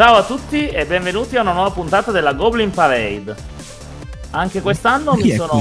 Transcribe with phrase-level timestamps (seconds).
[0.00, 3.36] Ciao a tutti e benvenuti a una nuova puntata della Goblin Parade.
[4.30, 5.60] Anche quest'anno mi sono.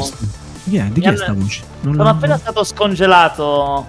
[0.63, 0.85] Chi è?
[0.85, 1.63] Di chi è hanno- sta voce?
[1.81, 3.85] Non Sono la- appena stato scongelato.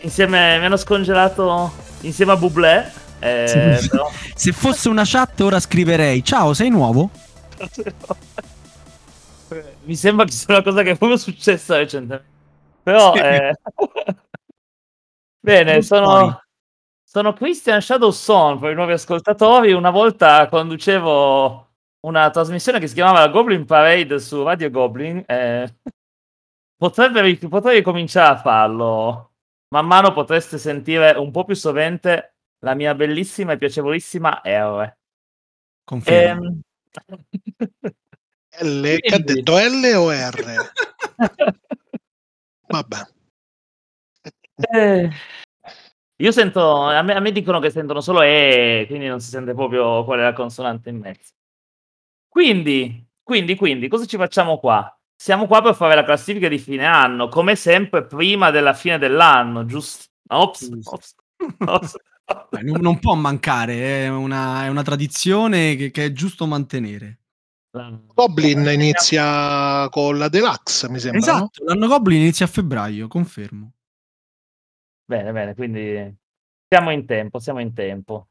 [0.00, 0.58] Insieme.
[0.58, 1.70] Mi hanno scongelato
[2.00, 2.90] insieme a Bublé.
[3.18, 3.88] eh, Sì.
[3.90, 7.10] però- Se fosse una chat ora scriverei Ciao, sei nuovo?
[9.84, 12.26] Mi sembra che sia una cosa che è proprio successa recentemente.
[12.82, 13.12] Però.
[13.12, 13.18] Sì.
[13.20, 13.52] eh,
[15.40, 16.40] Bene, sono.
[17.14, 19.70] Sono Christian Shadowson per i nuovi ascoltatori.
[19.70, 21.68] Una volta conducevo
[22.00, 25.22] una trasmissione che si chiamava la Goblin Parade su Radio Goblin.
[25.24, 25.76] eh,
[26.76, 29.30] potrebbe, potrei ricominciare a farlo.
[29.68, 34.96] Man mano potreste sentire un po' più sovente la mia bellissima e piacevolissima R.
[35.84, 36.46] Confermo.
[36.48, 36.60] Ehm,
[38.58, 40.72] L, che ha detto L o R?
[42.66, 43.06] Vabbè.
[44.56, 45.10] Eh,
[46.16, 49.52] io sento, a me, a me dicono che sentono solo E, quindi non si sente
[49.52, 51.32] proprio qual è la consonante in mezzo.
[52.28, 54.96] Quindi, quindi, quindi, cosa ci facciamo qua?
[55.16, 59.64] Siamo qua per fare la classifica di fine anno, come sempre prima della fine dell'anno,
[59.64, 60.04] giusto?
[60.28, 61.14] Ops, ops,
[61.58, 61.96] ops.
[62.62, 67.18] Non, non può mancare, è una, è una tradizione che, che è giusto mantenere.
[68.14, 71.18] Goblin inizia con la Deluxe, mi sembra.
[71.18, 71.36] no?
[71.36, 73.72] Esatto, l'anno Goblin inizia a febbraio, confermo.
[75.06, 76.16] Bene, bene, quindi
[76.66, 78.28] siamo in tempo, siamo in tempo.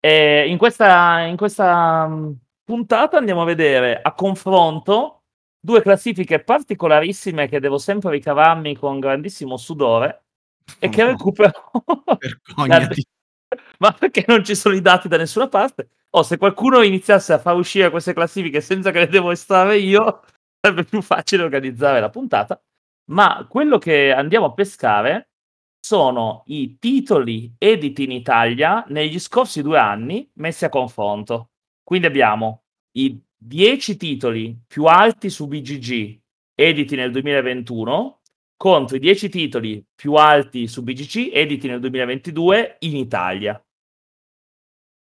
[0.00, 5.24] E in questa, in questa mh, puntata andiamo a vedere a confronto
[5.60, 10.24] due classifiche particolarissime che devo sempre ricavarmi con grandissimo sudore
[10.78, 11.52] e che Oh, recupero.
[12.18, 13.04] Vergognati.
[13.78, 15.90] Ma perché non ci sono i dati da nessuna parte?
[16.10, 20.22] O se qualcuno iniziasse a far uscire queste classifiche senza che le devo estrarre io,
[20.60, 22.60] sarebbe più facile organizzare la puntata.
[23.10, 25.30] Ma quello che andiamo a pescare
[25.80, 31.50] sono i titoli editi in Italia negli scorsi due anni messi a confronto.
[31.82, 36.20] Quindi abbiamo i 10 titoli più alti su BGG
[36.54, 38.20] editi nel 2021
[38.56, 43.62] contro i 10 titoli più alti su BGC editi nel 2022 in Italia.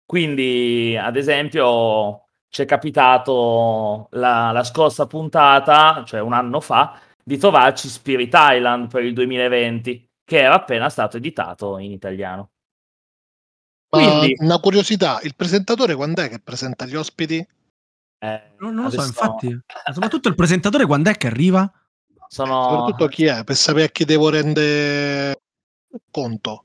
[0.04, 7.38] Quindi, ad esempio, ci è capitato la, la scorsa puntata, cioè un anno fa, di
[7.38, 12.50] trovarci Spirit Island per il 2020, che era appena stato editato in italiano.
[13.90, 17.46] Ma Quindi, una curiosità, il presentatore quando è che presenta gli ospiti?
[18.18, 19.60] eh, Non, non lo so, adesso infatti.
[19.92, 21.70] Soprattutto il presentatore quando è che arriva?
[22.34, 22.62] sono...
[22.62, 25.42] Soprattutto chi è, per sapere a chi devo rendere
[26.10, 26.64] conto.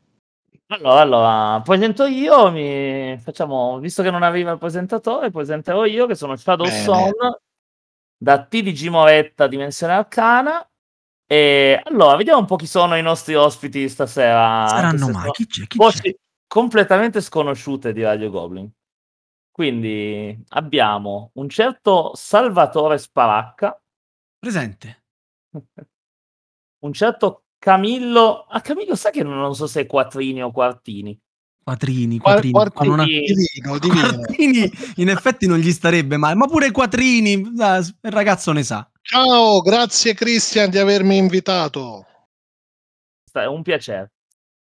[0.68, 6.16] Allora, allora, presento io, mi facciamo, visto che non arriva il presentatore, presenterò io che
[6.16, 6.84] sono Shadow Bene.
[6.84, 7.12] Son
[8.22, 10.69] da TDG Moretta Dimensione Arcana.
[11.32, 14.66] E allora, vediamo un po' chi sono i nostri ospiti stasera.
[14.68, 15.22] Saranno mai?
[15.22, 15.68] sono Chi c'è?
[15.68, 15.84] Chi c'è?
[15.84, 16.18] voci
[16.48, 18.68] completamente sconosciute di Radio Goblin.
[19.52, 23.80] Quindi abbiamo un certo Salvatore Sparacca,
[24.40, 25.04] Presente.
[26.80, 28.46] un certo Camillo.
[28.46, 31.20] Ah, Camillo, sai che non, so se è quattrini o quartini.
[31.62, 32.60] Quattrini, quattrini.
[32.74, 34.08] Fanno una- Divino, divino.
[34.08, 38.90] Quattrini in effetti non gli starebbe male, ma pure quattrini, ah, il ragazzo ne sa.
[39.12, 42.06] Ciao, grazie Christian di avermi invitato.
[43.32, 44.12] È un piacere.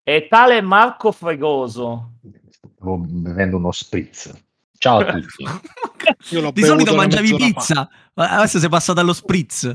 [0.01, 2.13] E tale Marco Fregoso.
[2.73, 4.33] Stavo bevendo uno spritz.
[4.75, 5.44] Ciao a tutti.
[6.33, 9.71] Io l'ho Di solito mangiavi pizza, ma adesso sei passato allo spritz.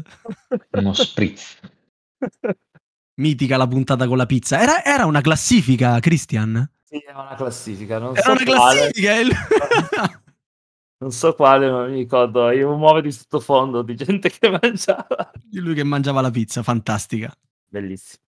[0.73, 1.61] Uno spritz.
[3.21, 4.61] Mitica la puntata con la pizza.
[4.61, 6.69] Era, era una classifica, Christian?
[6.83, 8.01] Sì, è una classifica.
[8.01, 8.91] Non Era so una quale.
[8.91, 9.15] classifica.
[9.15, 9.37] il-
[11.01, 12.51] Non so quale, non mi ricordo.
[12.51, 15.31] Io muove di sottofondo di gente che mangiava.
[15.43, 17.33] Di lui che mangiava la pizza, fantastica.
[17.69, 18.23] Bellissimo.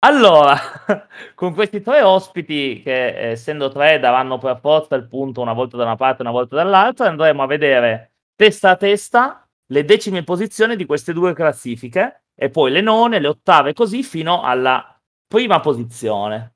[0.00, 0.56] Allora,
[1.34, 5.76] con questi tre ospiti, che eh, essendo tre daranno per forza il punto una volta
[5.76, 10.22] da una parte e una volta dall'altra, andremo a vedere testa a testa le decime
[10.22, 14.96] posizioni di queste due classifiche e poi le none, le ottave, così fino alla
[15.26, 16.54] prima posizione.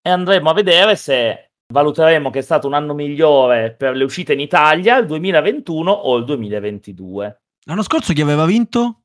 [0.00, 4.32] E andremo a vedere se valuteremo che è stato un anno migliore per le uscite
[4.32, 7.40] in Italia, il 2021 o il 2022.
[7.64, 9.02] L'anno scorso chi aveva vinto?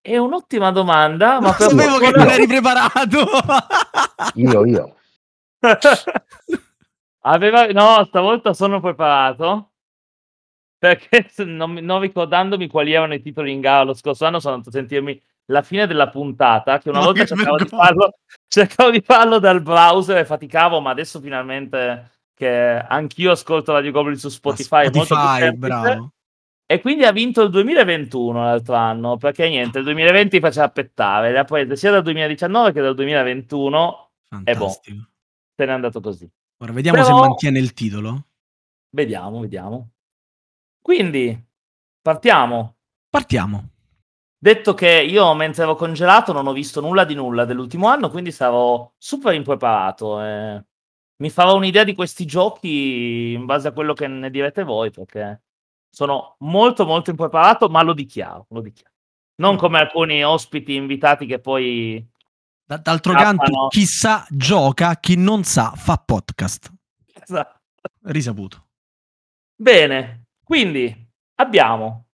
[0.00, 3.24] È un'ottima domanda, ma per sapevo che non eri preparato.
[4.34, 4.96] Io, io.
[7.24, 7.66] Aveva...
[7.66, 9.70] No, stavolta sono preparato.
[10.78, 14.70] Perché non, non ricordandomi quali erano i titoli in gara lo scorso anno, sono andato
[14.70, 15.20] a sentirmi
[15.52, 16.78] la fine della puntata.
[16.78, 18.14] Che una Ma volta che cercavo di, farlo,
[18.48, 24.16] cercavo di farlo dal browser e faticavo, ma adesso finalmente che anch'io ascolto Radio Goblin
[24.16, 26.12] su Spotify, Spotify, bravo.
[26.66, 31.38] E quindi ha vinto il 2021 l'altro anno, perché niente, il 2020 faceva aspettare, le
[31.38, 34.10] ha prese sia dal 2019 che dal 2021,
[34.44, 34.68] E boh.
[34.70, 36.26] Se n'è andato così.
[36.62, 38.26] Ora vediamo se Però- mantiene il titolo.
[38.88, 39.90] Vediamo, vediamo.
[40.80, 41.38] Quindi,
[42.00, 42.76] partiamo.
[43.10, 43.71] Partiamo.
[44.42, 48.32] Detto che io mentre ero congelato non ho visto nulla di nulla dell'ultimo anno, quindi
[48.32, 50.20] sarò super impreparato.
[50.20, 50.64] e
[51.18, 55.42] mi farò un'idea di questi giochi in base a quello che ne direte voi, perché
[55.88, 58.92] sono molto molto impreparato, ma lo dichiaro, lo dichiaro.
[59.36, 62.04] Non come alcuni ospiti invitati che poi...
[62.64, 66.72] D'altro canto, chi sa gioca, chi non sa fa podcast.
[67.14, 67.60] Esatto.
[68.06, 68.70] Risaputo.
[69.54, 70.92] Bene, quindi
[71.36, 72.06] abbiamo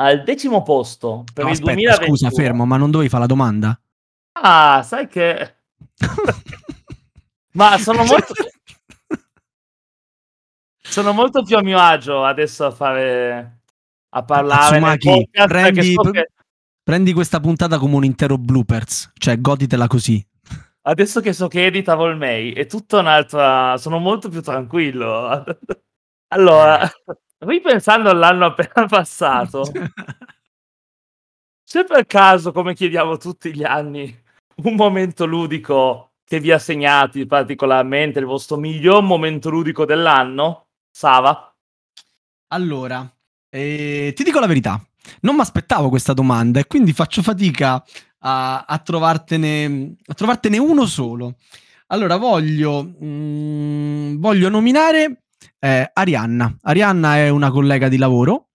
[0.00, 2.08] al decimo posto per No, il aspetta, 2021.
[2.16, 3.80] scusa, fermo, ma non dovevi fare la domanda?
[4.32, 5.56] Ah, sai che...
[7.52, 8.32] Ma sono molto...
[10.80, 13.60] sono molto più a mio agio adesso a fare
[14.12, 16.30] a parlare podcast prendi- so che-
[16.82, 20.24] Prendi questa puntata come un intero bloopers, cioè goditela così.
[20.82, 25.44] adesso che so che editavo il mail è tutta un'altra sono molto più tranquillo
[26.32, 26.90] allora
[27.40, 29.64] ripensando all'anno appena passato
[31.62, 34.22] se per caso come chiediamo tutti gli anni
[34.62, 41.54] un momento ludico che vi ha segnati particolarmente il vostro miglior momento ludico dell'anno Sava
[42.48, 43.08] Allora,
[43.48, 44.84] eh, ti dico la verità,
[45.20, 47.82] non mi aspettavo questa domanda e quindi faccio fatica
[48.18, 51.36] a, a trovartene, a trovartene uno solo.
[51.86, 55.22] Allora, voglio, mm, voglio nominare
[55.58, 56.56] eh, Arianna.
[56.62, 58.48] Arianna è una collega di lavoro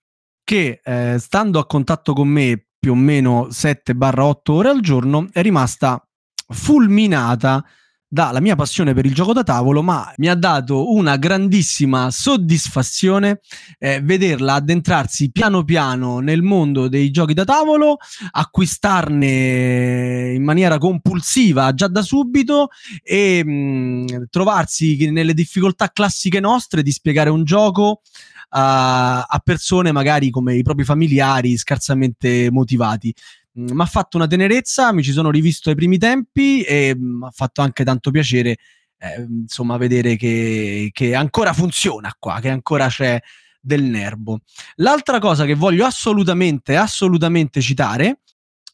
[0.44, 5.42] che, eh, stando a contatto con me più o meno 7-8 ore al giorno, è
[5.42, 6.06] rimasta
[6.48, 7.66] fulminata
[8.08, 13.40] dalla mia passione per il gioco da tavolo, ma mi ha dato una grandissima soddisfazione
[13.78, 17.98] eh, vederla addentrarsi piano piano nel mondo dei giochi da tavolo,
[18.32, 22.70] acquistarne in maniera compulsiva già da subito
[23.04, 28.02] e mh, trovarsi nelle difficoltà classiche nostre di spiegare un gioco
[28.50, 33.14] a, a persone magari come i propri familiari scarsamente motivati.
[33.56, 37.32] Mi ha fatto una tenerezza, mi ci sono rivisto ai primi tempi e mi ha
[37.32, 38.58] fatto anche tanto piacere
[38.98, 43.20] eh, insomma vedere che, che ancora funziona qua, che ancora c'è
[43.60, 44.42] del nervo.
[44.76, 48.20] L'altra cosa che voglio assolutamente, assolutamente citare,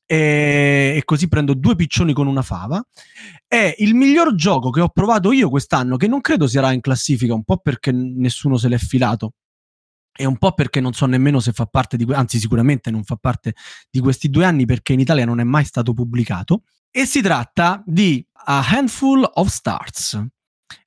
[0.06, 2.84] e, e così prendo due piccioni con una fava,
[3.48, 7.34] è il miglior gioco che ho provato io quest'anno, che non credo sarà in classifica,
[7.34, 9.34] un po' perché nessuno se l'è filato.
[10.22, 13.16] E un po' perché non so nemmeno se fa parte di, anzi sicuramente non fa
[13.16, 13.56] parte
[13.90, 16.62] di questi due anni perché in Italia non è mai stato pubblicato.
[16.92, 20.24] E si tratta di A Handful of Stars.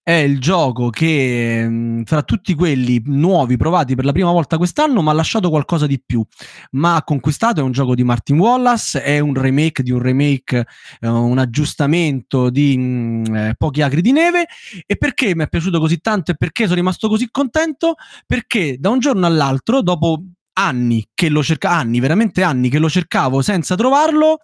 [0.02, 5.02] È il gioco che mh, fra tutti quelli nuovi provati per la prima volta quest'anno
[5.02, 6.24] mi ha lasciato qualcosa di più.
[6.72, 10.66] Ma ha conquistato, è un gioco di Martin Wallace, è un remake di un remake,
[11.00, 14.46] eh, un aggiustamento di mh, eh, Pochi acri di neve.
[14.86, 17.94] E perché mi è piaciuto così tanto e perché sono rimasto così contento?
[18.26, 20.22] Perché da un giorno all'altro, dopo
[20.54, 24.38] anni che lo cercavo, anni, veramente anni che lo cercavo senza trovarlo,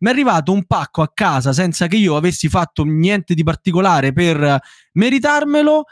[0.00, 4.12] mi è arrivato un pacco a casa senza che io avessi fatto niente di particolare
[4.12, 4.60] per
[4.92, 5.84] meritarmelo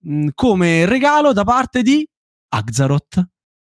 [0.00, 2.06] mh, come regalo da parte di
[2.48, 3.26] Axaroth.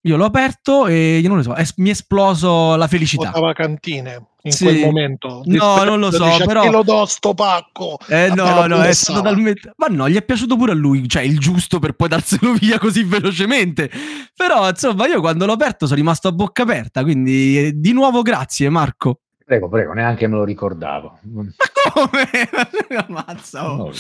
[0.07, 3.29] Io l'ho aperto e io non lo so, es- mi è esploso la felicità.
[3.31, 4.65] Votava cantine in Sì.
[4.65, 5.41] quel momento.
[5.47, 7.97] No, non lo so, Dice, però- "A chi lo do sto pacco.
[8.09, 9.73] Eh A no, no, è stato talmente...
[9.77, 12.79] Ma no, gli è piaciuto pure a lui, cioè il giusto per poi darselo via
[12.79, 13.91] così velocemente.
[14.37, 18.21] Però, insomma, io quando l'ho aperto sono rimasto a bocca aperta, quindi eh, di nuovo
[18.21, 19.21] grazie Marco.
[19.43, 21.19] Prego, prego, neanche me lo ricordavo.
[21.33, 21.45] Ma
[21.93, 22.29] come?
[23.07, 23.91] Ammazza, oh.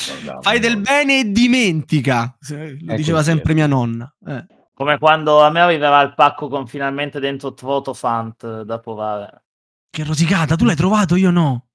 [0.40, 2.36] Fai del bene e dimentica,
[2.80, 4.10] lo È diceva sempre mia nonna.
[4.26, 4.44] Eh.
[4.74, 9.44] Come quando a me arriverà il pacco con finalmente dentro Trotofant da provare
[9.90, 11.66] Che rosicata, tu l'hai trovato, io no.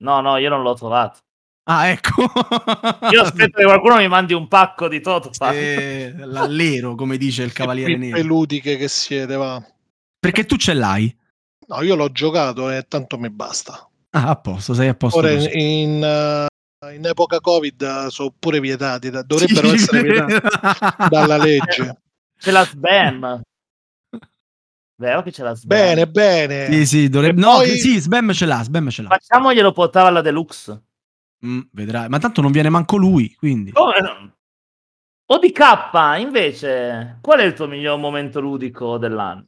[0.00, 1.18] no no io non l'ho trovato
[1.64, 2.22] Ah, ecco.
[3.12, 7.52] io aspetto che qualcuno mi mandi un pacco di Trotofant Eh, l'allero, come dice il
[7.52, 8.20] cavaliere nero.
[8.22, 9.64] ludiche che siete, va.
[10.18, 11.16] Perché tu ce l'hai.
[11.68, 13.88] No, io l'ho giocato e tanto mi basta.
[14.10, 15.18] Ah, a posto, sei a posto.
[15.18, 19.74] Ora in, in, eh, in epoca Covid eh, sono pure vietati, da- dovrebbero Sì.
[19.74, 20.34] essere vietati
[21.08, 22.00] dalla legge.
[22.42, 23.40] C'è la Sbam
[24.96, 26.72] vero che c'è la Sbam Bene, bene.
[26.72, 27.40] Sì, sì, dovrebbe...
[27.40, 29.08] No, poi- sì, Sbam ce l'ha, Sbam ce l'ha.
[29.08, 30.82] facciamoglielo portare alla deluxe
[31.44, 32.08] Mm, vedrai.
[32.08, 33.72] Ma tanto non viene manco lui, quindi.
[33.72, 34.32] come no?
[35.26, 39.46] ODK invece qual è il tuo miglior momento ludico dell'anno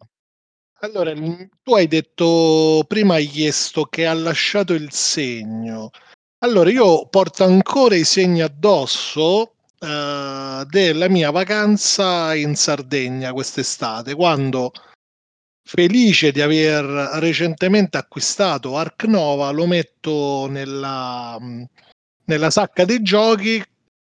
[0.80, 5.90] Allora, il- tu hai detto prima, hai chiesto che ha lasciato il segno.
[6.38, 9.53] Allora, io porto ancora i segni addosso
[9.84, 14.72] eh, della mia vacanza in Sardegna quest'estate, quando
[15.66, 16.84] felice di aver
[17.18, 21.64] recentemente acquistato Ark Nova, lo metto nella, mh,
[22.26, 23.62] nella sacca dei giochi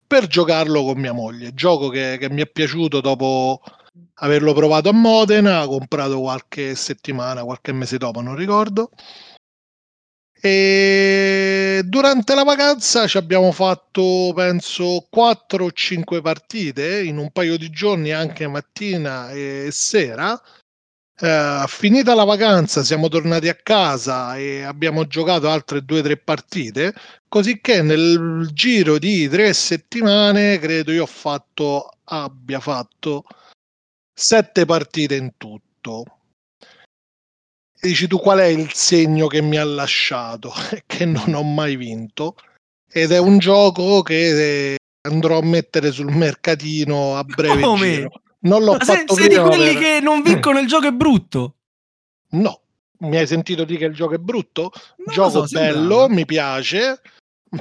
[0.05, 1.53] per giocarlo con mia moglie.
[1.53, 3.61] Gioco che, che mi è piaciuto dopo
[4.15, 8.89] averlo provato a Modena, comprato qualche settimana, qualche mese dopo, non ricordo.
[10.47, 17.57] E durante la vacanza ci abbiamo fatto, penso, 4 o 5 partite in un paio
[17.57, 20.41] di giorni, anche mattina e sera.
[21.19, 26.17] Eh, finita la vacanza siamo tornati a casa e abbiamo giocato altre due o tre
[26.17, 26.93] partite,
[27.27, 33.25] così nel giro di tre settimane credo io ho fatto, abbia fatto
[34.13, 36.16] sette partite in tutto.
[37.79, 40.51] E dici tu qual è il segno che mi ha lasciato?
[40.85, 42.35] che non ho mai vinto
[42.89, 47.93] ed è un gioco che andrò a mettere sul mercatino a breve Come?
[47.93, 48.21] giro.
[48.39, 51.55] Non l'ho Ma fatto sei di quelli per- che non vincono il gioco è brutto.
[52.29, 52.61] No,
[52.99, 54.71] mi hai sentito dire che il gioco è brutto?
[54.97, 57.01] Lo gioco so, bello, mi piace,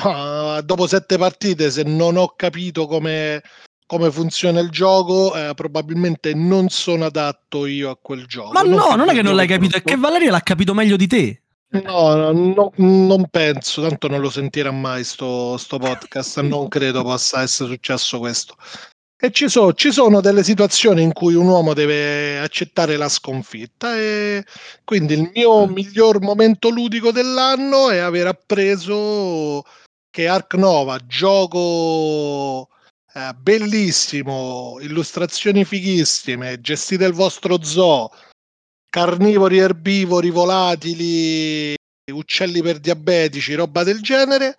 [0.01, 3.43] ma dopo sette partite, se non ho capito come,
[3.87, 8.53] come funziona il gioco, eh, probabilmente non sono adatto io a quel gioco.
[8.53, 9.95] Ma no, non è che non l'hai capito, è brutto.
[9.95, 11.41] che Valeria l'ha capito meglio di te.
[11.69, 17.03] No, no, no, non penso, tanto non lo sentirà mai sto, sto podcast, non credo
[17.03, 18.57] possa essere successo questo.
[19.19, 23.97] E ci, so- ci sono delle situazioni in cui un uomo deve accettare la sconfitta
[23.97, 24.45] e
[24.85, 29.63] quindi il mio miglior momento ludico dell'anno è aver appreso
[30.11, 32.69] che Ark Nova, gioco
[33.17, 38.11] eh, bellissimo, illustrazioni fighissime, gestite il vostro zoo,
[38.91, 41.75] carnivori, erbivori, volatili,
[42.13, 44.55] uccelli per diabetici, roba del genere,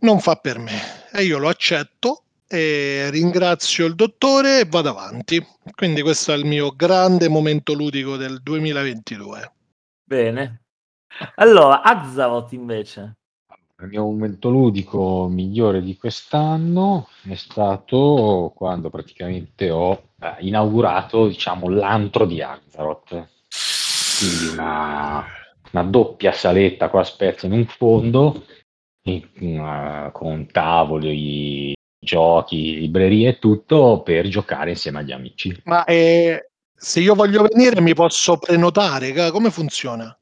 [0.00, 1.08] non fa per me.
[1.10, 5.42] E io lo accetto e ringrazio il dottore e vado avanti.
[5.74, 9.52] Quindi questo è il mio grande momento ludico del 2022.
[10.04, 10.64] Bene.
[11.36, 13.14] Allora, Azzarot invece.
[13.82, 21.68] Il mio momento ludico migliore di quest'anno è stato quando praticamente ho eh, inaugurato, diciamo,
[21.68, 23.28] l'antro di Azeroth.
[24.20, 25.24] Quindi una,
[25.72, 28.44] una doppia saletta qua a Spezia in un fondo,
[29.06, 29.26] in-
[29.58, 35.60] eh, con tavoli, giochi, librerie e tutto per giocare insieme agli amici.
[35.64, 39.12] Ma eh, se io voglio venire mi posso prenotare?
[39.32, 40.16] Come funziona?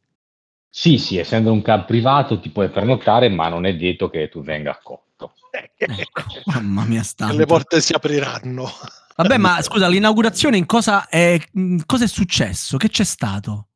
[0.73, 4.41] Sì, sì, essendo un club privato ti puoi prenotare, ma non è detto che tu
[4.43, 5.33] venga accolto.
[5.77, 7.35] Ecco, mamma mia, Che stanno.
[7.35, 8.71] le porte si apriranno.
[9.17, 11.39] Vabbè, ma scusa, l'inaugurazione in cosa è,
[11.85, 12.77] cosa è successo?
[12.77, 13.67] Che c'è stato?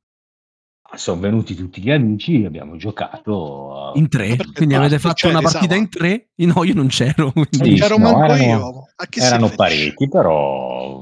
[0.94, 3.90] Sono venuti tutti gli amici, abbiamo giocato.
[3.96, 4.36] In tre?
[4.54, 6.28] Quindi avete fatto una partita in tre?
[6.36, 7.32] No, io non c'ero.
[7.32, 8.84] quindi- Non c'ero no, manco erano- io.
[8.94, 11.00] A chi si erano parecchi, però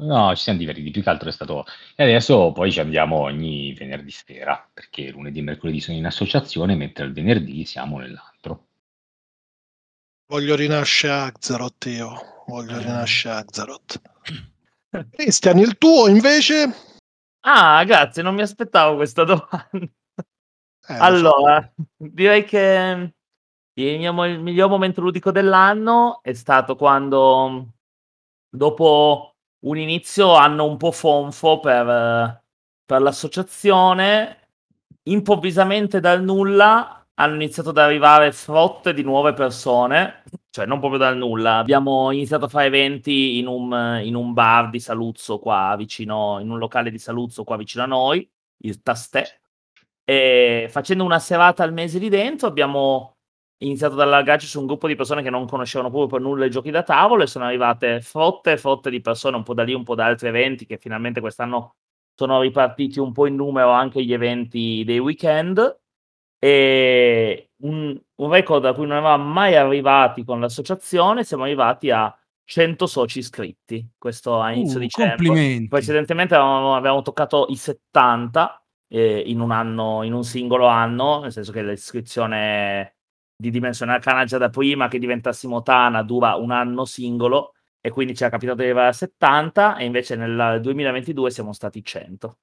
[0.00, 0.90] no, ci siamo divertiti.
[0.90, 1.64] Più che altro è stato.
[1.94, 6.74] E adesso poi ci andiamo ogni venerdì sera, perché lunedì e mercoledì sono in associazione,
[6.74, 8.66] mentre il venerdì siamo nell'altro.
[10.26, 12.44] Voglio rinascere Axaroth io.
[12.46, 12.82] Voglio Eh.
[12.82, 14.00] rinascere Axaroth.
[15.10, 16.74] Cristian, il tuo invece?
[17.40, 19.68] Ah, grazie, non mi aspettavo questa domanda.
[19.72, 19.88] Eh, lo
[20.88, 21.02] so.
[21.02, 23.12] Allora, direi che
[23.74, 27.74] il mio il miglior momento ludico dell'anno è stato quando,
[28.48, 32.42] dopo un inizio anno un po' fonfo per, eh,
[32.84, 34.48] per l'associazione,
[35.04, 41.16] improvvisamente dal nulla hanno iniziato ad arrivare frotte di nuove persone, cioè non proprio dal
[41.18, 41.58] nulla.
[41.58, 46.50] Abbiamo iniziato a fare eventi in un, in un bar di Saluzzo qua vicino, in
[46.50, 48.26] un locale di Saluzzo qua vicino a noi,
[48.62, 49.24] il Tastè.
[50.02, 53.18] E facendo una serata al mese lì dentro abbiamo
[53.62, 56.50] iniziato ad allargarci su un gruppo di persone che non conoscevano proprio per nulla i
[56.50, 59.74] giochi da tavolo e sono arrivate frotte e frotte di persone un po' da lì,
[59.74, 61.74] un po' da altri eventi che finalmente quest'anno
[62.14, 65.78] sono ripartiti un po' in numero anche gli eventi dei weekend
[66.38, 72.14] e un, un record a cui non eravamo mai arrivati con l'associazione, siamo arrivati a
[72.44, 75.16] 100 soci iscritti, questo a inizio Uh, dicembre.
[75.16, 75.68] complimenti.
[75.68, 81.32] Precedentemente avevamo, avevamo toccato i 70 eh, in un anno, in un singolo anno, nel
[81.32, 82.96] senso che l'iscrizione
[83.40, 88.14] di dimensione arcana già da prima che diventassimo Tana dura un anno singolo e quindi
[88.14, 92.36] ci è capitato di arrivare a 70 e invece nel 2022 siamo stati 100.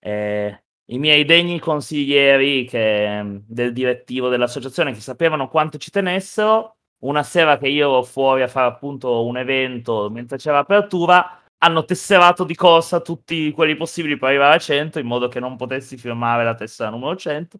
[0.00, 7.22] Eh, I miei degni consiglieri che- del direttivo dell'associazione che sapevano quanto ci tenessero, una
[7.22, 12.44] sera che io ero fuori a fare appunto un evento mentre c'era apertura, hanno tesserato
[12.44, 16.44] di corsa tutti quelli possibili per arrivare a 100 in modo che non potessi firmare
[16.44, 17.58] la tessera numero 100.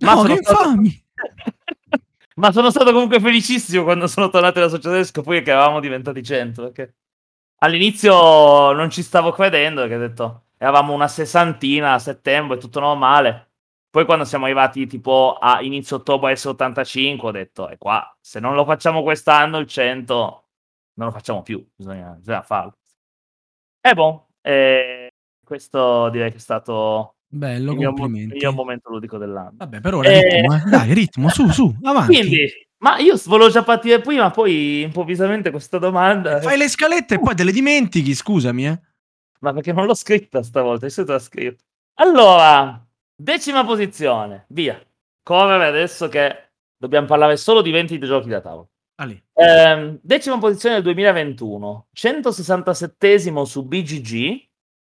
[0.00, 1.04] Ma No, sono che stato- infami!
[2.38, 6.62] Ma sono stato comunque felicissimo quando sono tornato all'associazione e scoprire che eravamo diventati 100.
[6.62, 6.94] Perché
[7.58, 13.50] all'inizio non ci stavo credendo, perché ho detto eravamo una sessantina a settembre, tutto normale.
[13.90, 18.54] Poi quando siamo arrivati tipo a inizio ottobre S85 ho detto, è qua, se non
[18.54, 20.44] lo facciamo quest'anno il 100
[20.94, 22.76] non lo facciamo più, bisogna, bisogna farlo.
[23.80, 25.10] E boh, eh,
[25.44, 28.36] questo direi che è stato Bello, il mio, mo- il complimenti.
[28.38, 29.52] mio momento ludico dell'anno.
[29.54, 30.62] Vabbè, per ora Eh, ritmo, eh.
[30.70, 32.16] Dai, ritmo, su, su, avanti.
[32.16, 36.40] Quindi, ma io volevo già partire prima, poi improvvisamente questa domanda...
[36.40, 38.80] Fai le scalette e poi te le dimentichi, scusami, eh.
[39.40, 41.56] Ma perché non l'ho scritta stavolta, solito la scrivo.
[41.98, 44.80] Allora, decima posizione, via.
[45.22, 48.70] Correre adesso che dobbiamo parlare solo di 20 giochi da tavolo.
[49.34, 54.45] Ehm, decima posizione del 2021, 167 su BGG.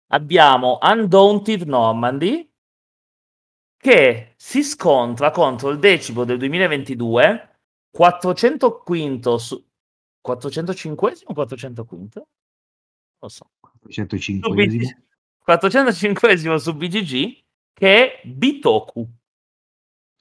[0.07, 2.49] Abbiamo Undaunted Normandy
[3.77, 7.59] che si scontra contro il decimo del 2022,
[7.91, 9.65] 405 su
[10.21, 12.21] 405 o 405?
[12.21, 12.27] Non
[13.19, 13.49] lo so.
[13.87, 15.03] 105 Su BG
[15.39, 17.43] 405 su BGG
[17.73, 19.07] che è Bitoku.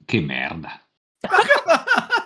[0.05, 0.81] Che merda.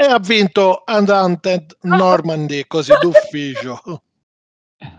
[0.00, 3.80] E ha vinto Undaunted Normandy, così d'ufficio.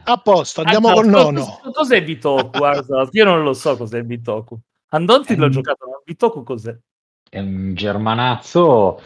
[0.04, 1.60] A posto, andiamo col cos- nono.
[1.62, 2.58] cos- Cos'è Bitoku?
[2.58, 4.60] Guarda, io non lo so cos'è Bitoku.
[4.90, 5.52] Andonti l'ho Ehm.
[5.52, 6.76] giocato, ma Bitoku cos'è?
[7.30, 9.00] È un germanazzo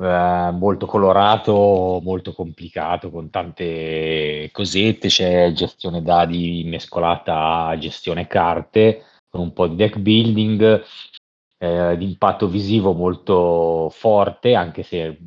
[0.00, 5.08] eh, molto colorato, molto complicato, con tante cosette.
[5.08, 10.82] C'è gestione dadi mescolata a gestione carte, con un po' di deck building,
[11.58, 15.18] eh, di impatto visivo molto forte, anche se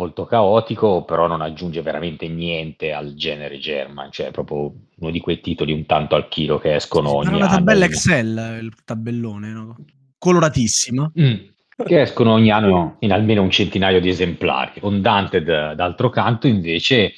[0.00, 5.20] molto caotico, però non aggiunge veramente niente al genere German, cioè è proprio uno di
[5.20, 7.56] quei titoli un tanto al chilo che escono ogni una anno.
[7.56, 9.76] tabella Excel, il tabellone, no?
[10.16, 11.12] coloratissima.
[11.20, 11.34] Mm,
[11.84, 14.72] che escono ogni anno in almeno un centinaio di esemplari.
[14.82, 17.12] Undaunted, d'altro canto, invece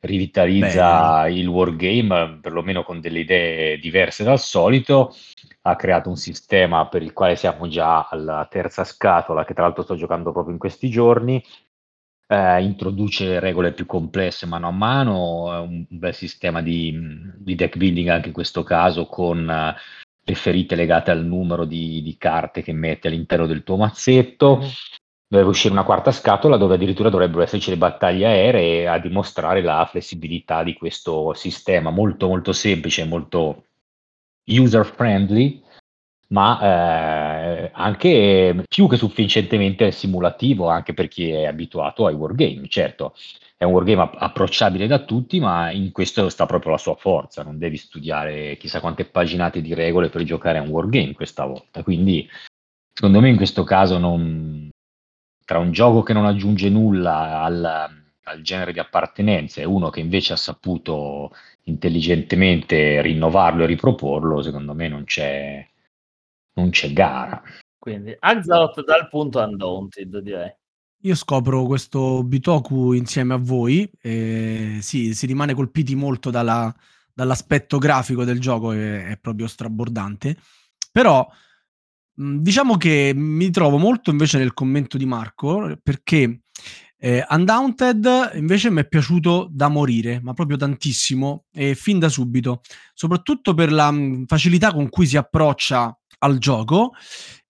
[0.00, 5.14] rivitalizza il wargame, perlomeno con delle idee diverse dal solito.
[5.62, 9.82] Ha creato un sistema per il quale siamo già alla terza scatola, che tra l'altro
[9.82, 11.42] sto giocando proprio in questi giorni.
[12.32, 16.96] Eh, introduce regole più complesse mano a mano, è un bel sistema di,
[17.36, 19.74] di deck building anche in questo caso con eh,
[20.22, 24.62] le ferite legate al numero di, di carte che metti all'interno del tuo mazzetto.
[25.26, 29.84] Deve uscire una quarta scatola dove addirittura dovrebbero esserci le battaglie aeree a dimostrare la
[29.90, 31.90] flessibilità di questo sistema.
[31.90, 33.64] Molto molto semplice, molto
[34.44, 35.60] user friendly,
[36.32, 42.68] ma eh, anche più che sufficientemente simulativo anche per chi è abituato ai wargame.
[42.68, 43.14] Certo,
[43.56, 47.42] è un wargame app- approcciabile da tutti, ma in questo sta proprio la sua forza.
[47.42, 51.82] Non devi studiare chissà quante paginate di regole per giocare a un wargame questa volta.
[51.82, 52.28] Quindi,
[52.92, 54.70] secondo me, in questo caso, non...
[55.44, 57.64] tra un gioco che non aggiunge nulla al,
[58.22, 61.32] al genere di appartenenza e uno che invece ha saputo
[61.64, 65.66] intelligentemente rinnovarlo e riproporlo, secondo me non c'è,
[66.54, 67.42] non c'è gara.
[67.78, 70.52] Quindi Axaroth dal punto Undaunted, direi.
[71.02, 73.90] Io scopro questo Bitoku insieme a voi.
[74.00, 76.74] E sì, si rimane colpiti molto dalla-
[77.12, 80.36] dall'aspetto grafico del gioco, che è proprio strabordante.
[80.92, 81.26] Però
[82.12, 86.42] diciamo che mi trovo molto invece nel commento di Marco, perché
[86.98, 92.60] eh, Undaunted invece mi è piaciuto da morire, ma proprio tantissimo, e fin da subito,
[92.92, 93.90] soprattutto per la
[94.26, 96.92] facilità con cui si approccia al gioco,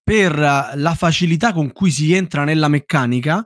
[0.02, 3.44] per eh, la facilità con cui si entra nella meccanica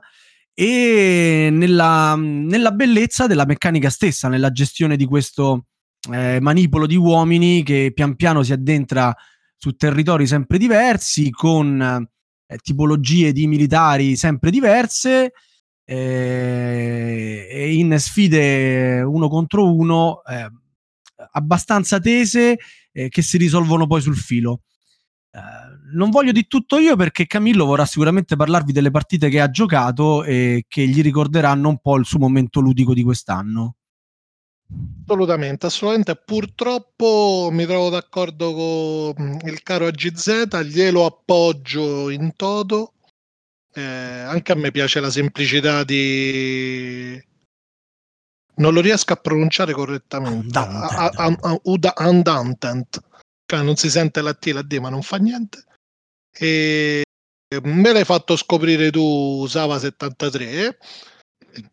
[0.53, 5.65] e nella, nella bellezza della meccanica stessa, nella gestione di questo
[6.11, 9.13] eh, manipolo di uomini che pian piano si addentra
[9.57, 12.07] su territori sempre diversi, con
[12.47, 15.31] eh, tipologie di militari sempre diverse
[15.83, 20.49] eh, e in sfide uno contro uno eh,
[21.31, 22.57] abbastanza tese
[22.91, 24.61] eh, che si risolvono poi sul filo.
[25.35, 25.39] Eh,
[25.93, 30.23] non voglio di tutto io perché Camillo vorrà sicuramente parlarvi delle partite che ha giocato
[30.23, 33.75] e che gli ricorderanno un po' il suo momento ludico di quest'anno.
[35.05, 36.15] Assolutamente, assolutamente.
[36.15, 42.93] Purtroppo mi trovo d'accordo con il caro AGZ, glielo appoggio in toto.
[43.73, 47.21] Eh, anche a me piace la semplicità di...
[48.57, 50.57] Non lo riesco a pronunciare correttamente.
[50.57, 50.97] Undaunted.
[50.97, 52.85] A- a- a- Uda- Undaunted.
[53.53, 55.63] Non si sente la T la D, ma non fa niente.
[56.37, 57.03] E
[57.63, 60.75] me l'hai fatto scoprire tu, Sava73.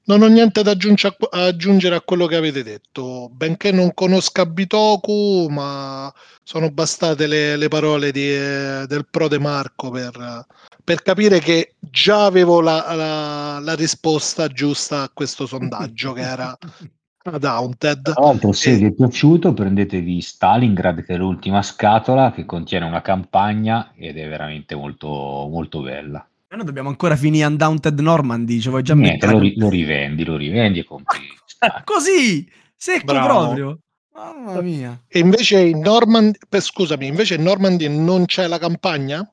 [0.05, 3.29] Non ho niente da aggiunge- aggiungere a quello che avete detto.
[3.33, 6.13] Benché non conosca Bitoku, ma
[6.45, 10.47] sono bastate le, le parole di, eh, del pro De Marco per,
[10.85, 16.57] per capire che già avevo la, la- la risposta giusta a questo sondaggio, che era
[17.25, 18.03] ad Haunted.
[18.03, 22.85] Tra l'altro, se E- vi è piaciuto, prendetevi Stalingrad, che è l'ultima scatola, che contiene
[22.87, 26.27] una campagna ed è veramente molto, molto bella.
[26.49, 29.69] E noi dobbiamo ancora finire Undaunted Normandy, ci vuoi già Niente, mettere lo, ri- lo
[29.69, 31.19] rivendi, lo rivendi e compri.
[31.47, 31.85] Stalingrad.
[31.85, 33.41] Così, secco Bravo.
[33.45, 33.79] proprio.
[34.15, 35.01] Mamma mia.
[35.09, 39.27] E invece in Normandy, scusami, invece in Normandy non c'è la campagna?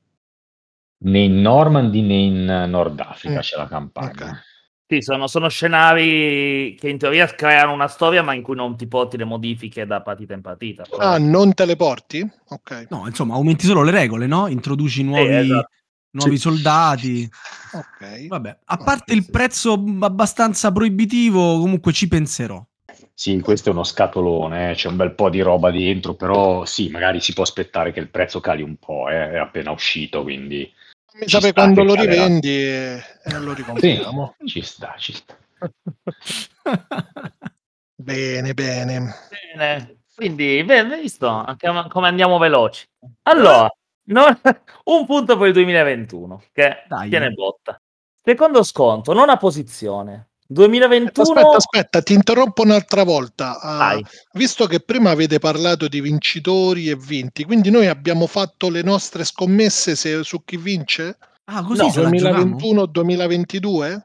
[1.02, 3.40] Né in Normandy né in Nord Africa Mm.
[3.40, 4.10] c'è la campagna.
[4.10, 4.48] Ok.
[4.92, 8.88] Sì, sono, sono scenari che in teoria creano una storia, ma in cui non ti
[8.88, 10.84] porti le modifiche da partita in partita.
[10.98, 12.28] Ah, non te le porti?
[12.48, 12.88] Ok.
[12.90, 14.48] No, insomma, aumenti solo le regole, no?
[14.48, 15.70] Introduci nuovi, esatto.
[16.14, 16.42] nuovi Sì.
[16.42, 17.30] soldati.
[17.72, 18.28] Ok.
[18.30, 19.30] Vabbè, a No, parte sì, il sì.
[19.30, 22.66] prezzo abbastanza proibitivo, comunque ci penserò.
[23.14, 26.90] Sì, questo è uno scatolone, eh, c'è un bel po' di roba dentro, però sì,
[26.90, 30.72] magari si può aspettare che il prezzo cali un po', eh, è appena uscito, quindi
[31.20, 34.36] Mi Ci sapere quando lo rivendi e, e lo sì, ricompriamo.
[34.46, 35.38] ci sta, ci sta.
[37.94, 39.14] Bene, bene.
[39.54, 39.98] Bene.
[40.16, 42.88] Quindi, bene, visto anche come andiamo veloci.
[43.24, 43.70] Allora,
[44.06, 44.40] no-
[44.86, 47.10] un punto per il 2021, che Dai.
[47.10, 47.78] tiene botta.
[48.24, 50.29] Secondo sconto, nona posizione.
[50.52, 51.12] 2021...
[51.22, 53.60] Aspetta, aspetta, ti interrompo un'altra volta.
[53.62, 54.04] Vai.
[54.34, 59.24] visto che prima avete parlato di vincitori e vinti, quindi noi abbiamo fatto le nostre
[59.24, 61.18] scommesse se- su chi vince?
[61.46, 62.56] Ah, così No, se la giochiamo?
[62.58, 64.02] 2021-2022?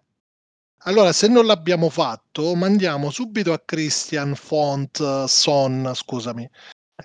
[0.87, 6.47] Allora, se non l'abbiamo fatto, mandiamo subito a Christian Font eh, Son, scusami,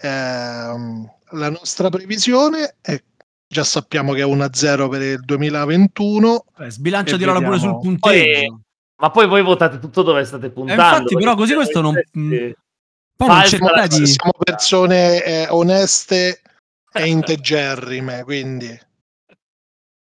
[0.02, 3.04] ehm, la nostra previsione e
[3.48, 6.46] già sappiamo che è 1-0 per il 2021.
[6.58, 8.62] Eh, sbilanciatela E pure sul punteggio.
[9.00, 10.82] Ma poi voi votate tutto dove state puntando.
[10.82, 14.06] infatti, però, così questo non- Poi non Falsa cerca la- di...
[14.08, 16.42] Siamo persone eh, oneste
[16.92, 18.78] e integerrime, quindi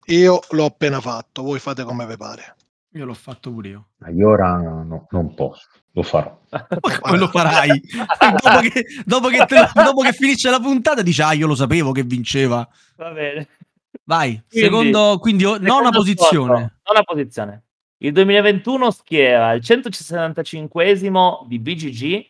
[0.08, 2.56] io l'ho appena fatto, voi fate come vi pare.
[2.94, 3.88] Io l'ho fatto pure io.
[3.98, 6.40] Ma io ora no, non posso, lo farò.
[7.02, 7.82] Come lo farai?
[8.42, 11.92] dopo, che, dopo, che te dopo che finisce la puntata dici, ah, io lo sapevo
[11.92, 12.68] che vinceva.
[12.96, 13.48] Va bene.
[14.06, 16.48] Vai, Quindi, secondo, quindi oh, nona posizione.
[16.58, 17.64] sconto, Nona posizione.
[18.00, 22.26] Il 2021 schiera il 165esimo di BGG,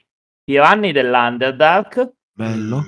[0.45, 2.84] Tiranni dell'Underdark, Bello.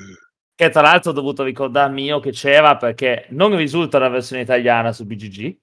[0.56, 4.94] che tra l'altro ho dovuto ricordarmi io che c'era perché non risulta la versione italiana
[4.94, 5.58] su BGG.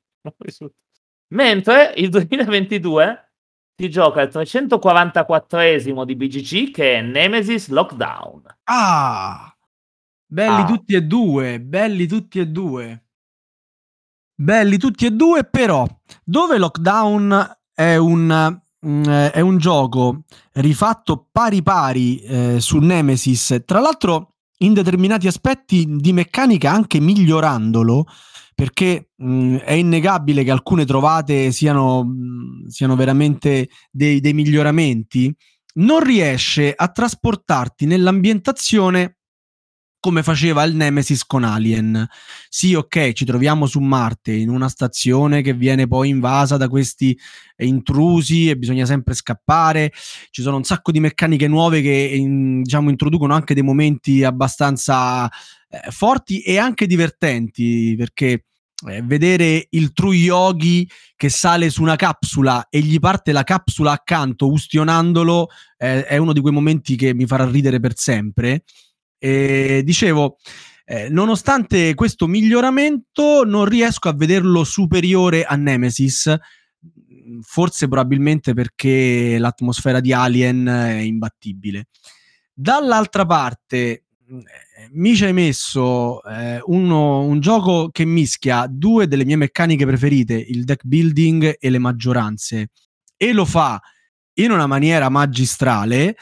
[1.28, 3.30] Mentre il 2022
[3.76, 8.42] si gioca il 344esimo di BGG che è Nemesis Lockdown.
[8.64, 9.54] Ah,
[10.26, 10.66] belli Ah.
[10.66, 13.05] tutti e due, belli tutti e due.
[14.38, 15.86] Belli tutti e due, però
[16.22, 23.80] dove Lockdown è un, mm, è un gioco rifatto pari pari eh, su Nemesis, tra
[23.80, 28.04] l'altro in determinati aspetti di meccanica anche migliorandolo,
[28.54, 35.34] perché mh, è innegabile che alcune trovate siano, mh, siano veramente dei, dei miglioramenti,
[35.76, 39.15] non riesce a trasportarti nell'ambientazione
[40.00, 42.06] come faceva il Nemesis con Alien.
[42.48, 47.18] Sì, ok, ci troviamo su Marte in una stazione che viene poi invasa da questi
[47.58, 49.92] intrusi e bisogna sempre scappare.
[50.30, 55.28] Ci sono un sacco di meccaniche nuove che in- diciamo introducono anche dei momenti abbastanza
[55.68, 58.44] eh, forti e anche divertenti perché
[58.88, 63.92] eh, vedere il True Yogi che sale su una capsula e gli parte la capsula
[63.92, 68.64] accanto ustionandolo eh, è uno di quei momenti che mi farà ridere per sempre.
[69.18, 70.38] E dicevo,
[70.84, 76.34] eh, nonostante questo miglioramento, non riesco a vederlo superiore a Nemesis.
[77.40, 81.88] Forse probabilmente perché l'atmosfera di Alien è imbattibile.
[82.52, 84.04] Dall'altra parte, eh,
[84.92, 90.34] mi ci hai messo eh, uno- un gioco che mischia due delle mie meccaniche preferite,
[90.34, 92.68] il deck building e le maggioranze,
[93.16, 93.80] e lo fa
[94.34, 96.16] in una maniera magistrale.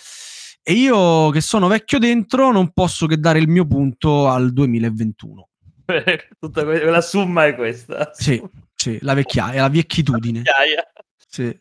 [0.66, 5.48] E io che sono vecchio dentro non posso che dare il mio punto al 2021.
[6.40, 8.10] Tutta que- la summa è questa.
[8.14, 8.42] Sì,
[8.74, 10.38] sì, la vecchiaia, la vecchitudine.
[10.38, 10.90] Vecchiaia.
[11.28, 11.58] Sì.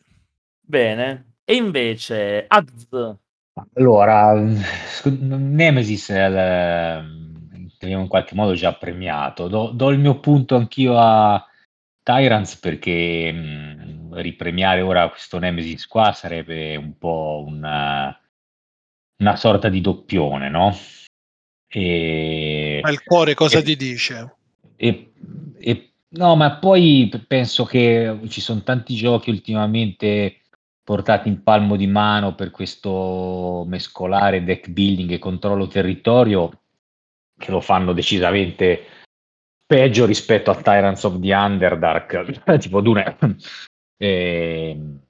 [0.58, 1.34] Bene.
[1.44, 2.88] E invece, Az,
[3.74, 4.34] Allora,
[4.86, 6.34] sc- Nemesis è il-
[7.78, 9.48] l'abbiamo in qualche modo già premiato.
[9.48, 11.46] Do, do il mio punto anch'io a
[12.02, 18.18] Tyrants perché mh, ripremiare ora questo Nemesis qua sarebbe un po' una,
[19.24, 20.76] una sorta di doppione, no?
[21.66, 24.36] E, Ma il cuore cosa e- ti dice?
[24.76, 25.12] e-
[25.58, 30.40] e- no, ma poi penso che ci sono tanti giochi ultimamente
[30.84, 36.60] portati in palmo di mano per questo mescolare deck building e controllo territorio
[37.38, 38.84] che lo fanno decisamente
[39.66, 43.16] peggio rispetto a Tyrants of the Underdark, tipo Dune.
[43.96, 45.00] Ehm,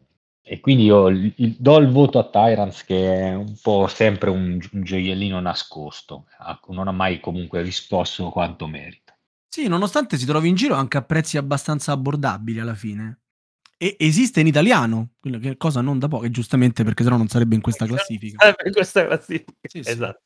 [0.47, 4.83] E quindi io do il voto a Tyrants che è un po' sempre un, un
[4.83, 9.17] gioiellino nascosto, ha- non ha mai comunque risposto quanto merita.
[9.49, 13.21] Sì, nonostante si trovi in giro anche a prezzi abbastanza abbordabili alla fine.
[13.79, 17.29] E esiste in italiano, quello che cosa non da poco, e giustamente perché sennò non
[17.29, 18.47] sarebbe in questa classifica.
[18.47, 19.53] Eh, in questa classifica.
[19.63, 19.91] Sì, sì.
[19.91, 20.23] Esatto.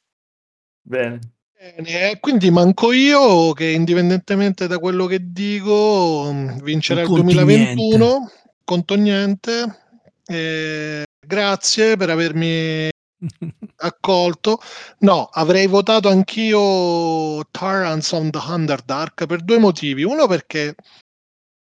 [0.83, 1.19] Bene.
[1.61, 7.19] Bene, e quindi manco io che indipendentemente da quello che dico mh, vincerà il Non
[7.19, 8.31] conti 2021,
[8.65, 9.88] conto niente.
[10.29, 12.89] Eh, grazie per avermi
[13.77, 14.61] accolto.
[15.01, 20.03] No, avrei votato anch'io Tyrants on the Underdark per due motivi.
[20.03, 20.75] Uno perché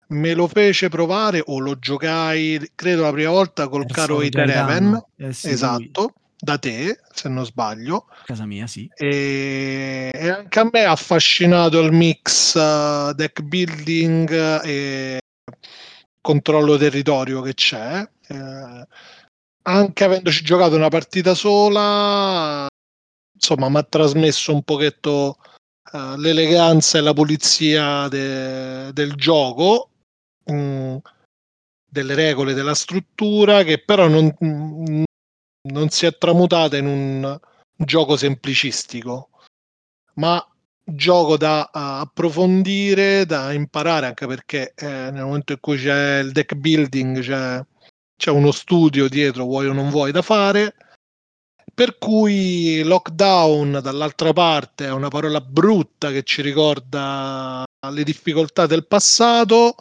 [0.10, 4.72] me lo fece provare o lo giocai, credo la prima volta col caro Iter Gaetano.
[5.16, 8.08] Even, Eh sì, lui, esatto, da te, se non sbaglio.
[8.26, 8.90] casa mia, sì.
[8.96, 15.20] E, e anche a me ha affascinato il mix uh, deck building e
[16.22, 18.08] controllo territorio che c'è.
[18.28, 18.88] Eh,
[19.64, 22.68] anche avendoci giocato una partita sola,
[23.34, 25.38] insomma, mi ha trasmesso un pochetto
[25.94, 29.90] eh, l'eleganza e la pulizia de- del gioco,
[30.52, 30.98] mm,
[31.90, 35.04] delle regole, della struttura, che però non, mm,
[35.70, 37.40] non si è tramutata in un
[37.76, 39.30] gioco semplicistico,
[40.16, 40.46] ma
[40.84, 46.32] gioco da uh, approfondire, da imparare, anche perché eh, nel momento in cui c'è il
[46.32, 47.62] deck building c'è,
[48.18, 50.76] c'è uno studio dietro, vuoi o non vuoi, da fare.
[51.74, 58.88] Per cui lockdown dall'altra parte è una parola brutta che ci ricorda le difficoltà del
[58.88, 59.76] passato.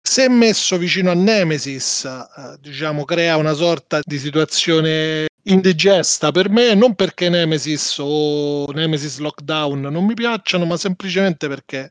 [0.00, 6.74] Se messo vicino a Nemesis, eh, diciamo, crea una sorta di situazione indigesta per me,
[6.74, 11.90] non perché Nemesis o Nemesis Lockdown non mi piacciono, ma semplicemente perché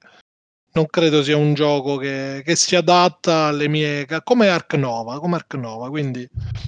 [0.74, 4.08] non credo sia un gioco che, che si adatta alle mie...
[4.24, 6.28] come Ark Nova, come Ark Nova, quindi...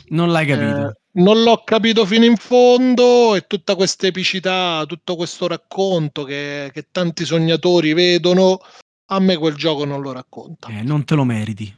[0.09, 0.87] Non l'hai capito.
[0.87, 6.69] Eh, non l'ho capito fino in fondo e tutta questa epicità, tutto questo racconto che,
[6.73, 8.59] che tanti sognatori vedono,
[9.07, 10.67] a me quel gioco non lo racconta.
[10.69, 11.75] Eh, non te lo meriti.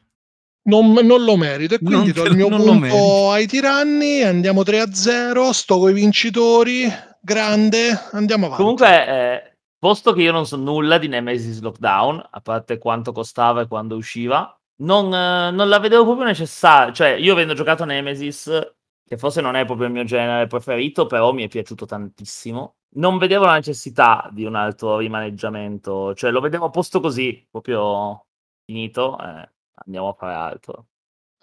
[0.63, 4.93] Non, non lo merito e quindi do il mio punto ai tiranni, andiamo 3 a
[4.93, 8.61] 0, sto coi vincitori, grande, andiamo avanti.
[8.63, 13.61] Comunque, eh, posto che io non so nulla di Nemesis Lockdown, a parte quanto costava
[13.61, 16.93] e quando usciva, non, eh, non la vedevo proprio necessaria.
[16.93, 18.73] Cioè, io avendo giocato a Nemesis,
[19.05, 22.75] che forse non è proprio il mio genere preferito, però mi è piaciuto tantissimo.
[22.95, 28.25] Non vedevo la necessità di un altro rimaneggiamento, cioè lo vedevo a posto così, proprio
[28.65, 29.49] finito, eh,
[29.85, 30.87] andiamo a fare altro.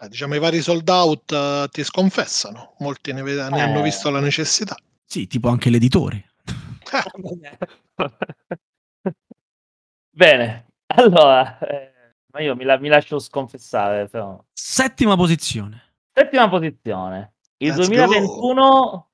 [0.01, 3.83] Eh, diciamo i vari sold out eh, ti sconfessano, molti ne, ved- ne hanno Eh.
[3.83, 4.75] visto la necessità.
[5.05, 6.33] Sì, tipo anche l'editore.
[10.11, 11.93] Bene, allora, eh,
[12.33, 14.43] ma io mi, la- mi lascio sconfessare, però.
[14.53, 15.83] Settima posizione.
[16.13, 17.35] Settima posizione.
[17.57, 19.11] Il Let's 2021,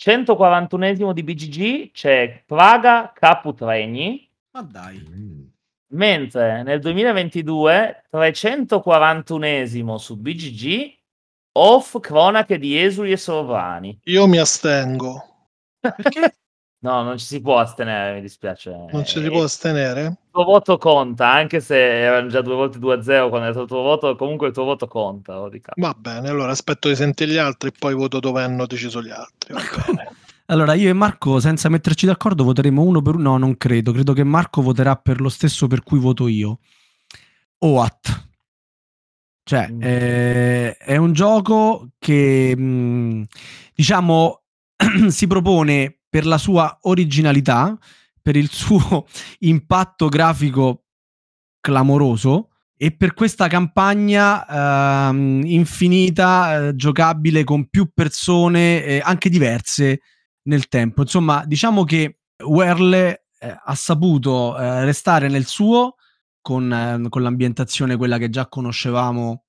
[0.00, 5.04] 141esimo di BGG, c'è Praga Caput Regni, Ma dai.
[5.08, 5.46] Mm.
[5.94, 10.94] mentre nel 2022, 341esimo su BGG,
[11.58, 13.98] Off Cronache di Esuli e Sovrani.
[14.04, 15.48] Io mi astengo,
[16.78, 18.70] No, non ci si può astenere, mi dispiace.
[18.92, 20.02] non ci si Eh, può astenere.
[20.04, 23.68] Il tuo voto conta, anche se erano già due volte 2-0 quando è stato il
[23.70, 25.34] tuo voto, comunque il tuo voto conta.
[25.36, 25.72] lo dica.
[25.76, 29.10] Va bene, allora aspetto di sentire gli altri e poi voto dove hanno deciso gli
[29.10, 29.54] altri.
[30.48, 33.30] Allora, io e Marco, senza metterci d'accordo, voteremo uno per uno.
[33.30, 33.90] No, non credo.
[33.90, 36.60] Credo che Marco voterà per lo stesso per cui voto io.
[37.58, 38.28] OAT.
[39.42, 39.80] Cioè, Mm.
[39.82, 43.24] eh, è un gioco che, mh,
[43.74, 44.42] diciamo,
[45.08, 47.78] si propone per la sua originalità,
[48.22, 49.06] per il suo
[49.40, 50.84] impatto grafico
[51.60, 60.00] clamoroso e per questa campagna ehm, infinita, eh, giocabile con più persone, eh, anche diverse
[60.44, 61.02] nel tempo.
[61.02, 65.96] Insomma, diciamo che Werle eh, ha saputo eh, restare nel suo
[66.40, 69.44] con, eh, con l'ambientazione quella che già conoscevamo.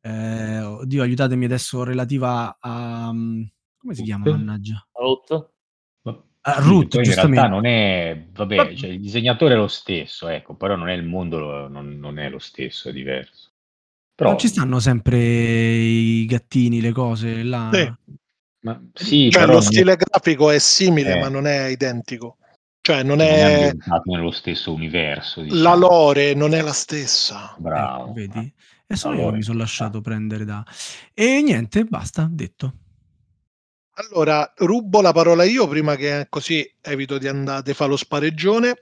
[0.00, 3.42] Eh, oddio, aiutatemi adesso relativa a mm,
[3.78, 4.30] come si chiama?
[4.30, 4.86] Mannaggia.
[6.48, 7.40] Ma- Ah, Root, poi in giustamente.
[7.40, 10.94] realtà non è, vabbè, Ma- cioè, il disegnatore è lo stesso, ecco, però non è
[10.94, 13.50] il mondo, lo- non, non è lo stesso, è diverso.
[14.14, 17.70] Però, Non ci stanno sempre i gattini, le cose là.
[17.72, 17.92] Sì.
[18.60, 21.20] ma, sì, Cioè però lo non è- stile grafico è simile, Eh.
[21.20, 22.38] ma non è identico.
[22.80, 25.40] Cioè non non è è nello stesso universo.
[25.42, 25.76] la diciamo.
[25.76, 27.54] lore non è la stessa.
[27.58, 28.04] Bravo.
[28.04, 28.52] Ecco, vedi?
[28.86, 30.64] E solo io Allora, mi sono ci lasciato prendere da...
[31.12, 32.72] E niente, basta, detto.
[34.00, 38.78] Allora, rubo la parola io prima che così evito di andare a fare lo spareggione.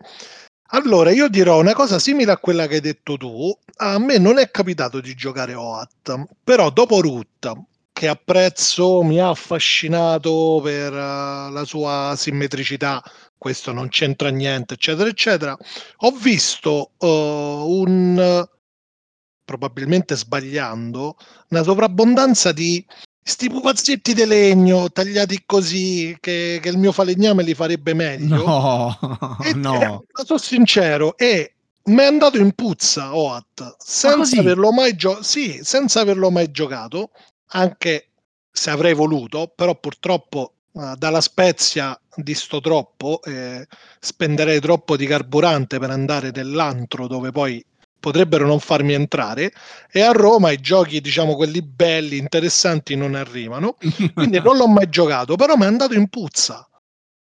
[0.70, 3.50] Allora, io dirò una cosa simile a quella che hai detto tu.
[3.76, 7.52] A me non è capitato di giocare OAT, però dopo Root,
[7.92, 13.02] che apprezzo, mi ha affascinato per uh, la sua simmetricità,
[13.38, 15.56] questo non c'entra niente, eccetera, eccetera.
[15.98, 18.46] Ho visto uh, un
[19.46, 21.16] probabilmente sbagliando,
[21.48, 22.84] una sovrabbondanza di
[23.28, 28.36] sti pupazzetti di legno tagliati così che, che, il mio falegname li farebbe meglio.
[28.46, 30.04] No, e, no.
[30.16, 31.54] Eh, sono sincero, e
[31.86, 35.24] mi è andato in puzza OAT senza averlo mai giocato.
[35.24, 37.10] Sì, senza averlo mai giocato,
[37.48, 38.10] anche
[38.48, 43.66] se avrei voluto, però purtroppo uh, dalla Spezia disto troppo, eh,
[43.98, 47.62] spenderei troppo di carburante per andare nell'antro dove poi
[47.98, 49.52] potrebbero non farmi entrare
[49.90, 53.76] e a Roma i giochi diciamo quelli belli interessanti non arrivano.
[54.14, 56.68] Quindi non l'ho mai giocato però mi è andato in puzza.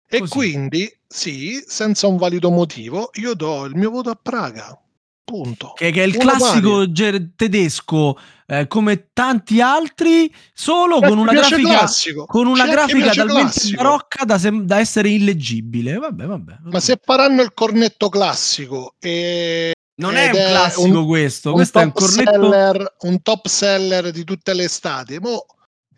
[0.07, 0.31] E Così.
[0.31, 4.77] quindi sì senza un valido motivo io do il mio voto a Praga.
[5.23, 5.71] Punto.
[5.75, 11.31] Che, che è il una classico ger- tedesco eh, come tanti altri solo con una
[11.31, 11.87] grafica,
[12.27, 13.81] con una grafica talmente classico.
[13.81, 15.97] barocca da, sem- da essere illeggibile.
[15.97, 16.69] Vabbè, vabbè, vabbè.
[16.71, 21.79] ma se faranno il cornetto classico e non è un classico un, questo, un questo
[21.79, 25.19] è un cornetto seller, un top seller di tutte le estati.
[25.19, 25.45] Mo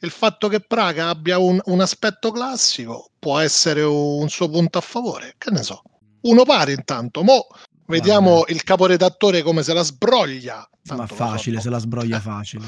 [0.01, 4.81] il fatto che Praga abbia un, un, aspetto classico può essere un suo punto a
[4.81, 5.81] favore, che ne so.
[6.21, 7.47] Uno pari intanto, mo
[7.87, 8.51] vediamo Vabbè.
[8.51, 10.67] il caporedattore come se la sbroglia.
[10.95, 11.63] Ma facile, so.
[11.63, 12.65] se la sbroglia facile.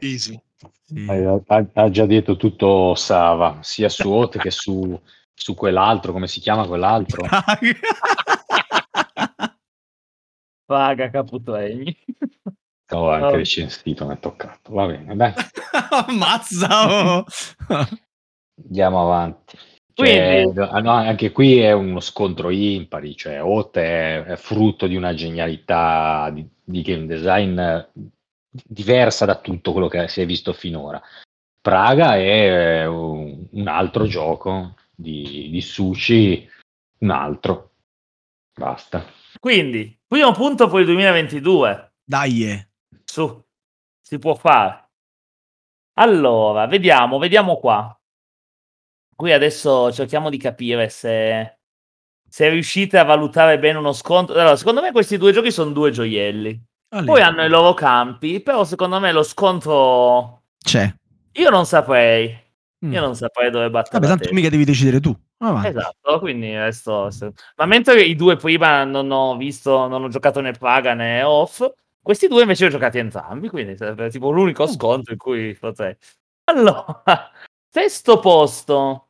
[0.00, 0.38] Easy.
[0.84, 1.06] Sì.
[1.08, 4.98] Ha, ha, già detto tutto Sava, sia su Hot che su,
[5.34, 7.26] su quell'altro, come si chiama quell'altro?
[10.66, 11.96] Paga Caputoegni.
[12.90, 13.36] Ho anche oh.
[13.36, 14.72] recensito, mi è toccato.
[14.72, 15.32] Va bene, dai.
[16.16, 17.18] Mazza!
[17.18, 17.24] Oh.
[18.62, 19.58] Andiamo avanti.
[19.92, 25.14] Cioè, no, anche qui è uno scontro impari, cioè Hot è, è frutto di una
[25.14, 27.58] genialità di, di, game design
[28.50, 31.00] diversa da tutto quello che si è visto finora.
[31.62, 36.46] Praga è un, un altro gioco di, di sushi,
[36.98, 37.70] un altro.
[38.54, 39.02] Basta.
[39.38, 41.92] Quindi, primo punto per il 2022.
[42.04, 42.66] Dai.
[43.04, 43.44] Su,
[44.00, 44.88] si può fare.
[45.94, 47.98] Allora, vediamo, vediamo qua.
[49.14, 51.58] Qui adesso cerchiamo di capire se,
[52.28, 54.32] se riuscite a valutare bene uno sconto.
[54.32, 56.62] Allora, secondo me questi due giochi sono due gioielli.
[56.90, 57.12] Allora.
[57.12, 60.42] Poi hanno i loro campi, però secondo me lo scontro...
[60.58, 60.94] C'è.
[61.32, 62.44] Io non saprei.
[62.84, 62.92] Mm.
[62.92, 63.98] Io non saprei dove battere.
[63.98, 65.18] Vabbè, tanto mica devi decidere tu.
[65.38, 65.68] Avanti.
[65.68, 67.10] Esatto, quindi resto,
[67.56, 71.66] ma mentre i due prima non ho visto, non ho giocato né Praga né Off,
[72.00, 74.68] questi due invece li ho giocati entrambi, quindi sarebbe tipo l'unico oh.
[74.68, 75.94] scontro in cui potrei.
[76.44, 77.02] Allora,
[77.68, 79.08] sesto posto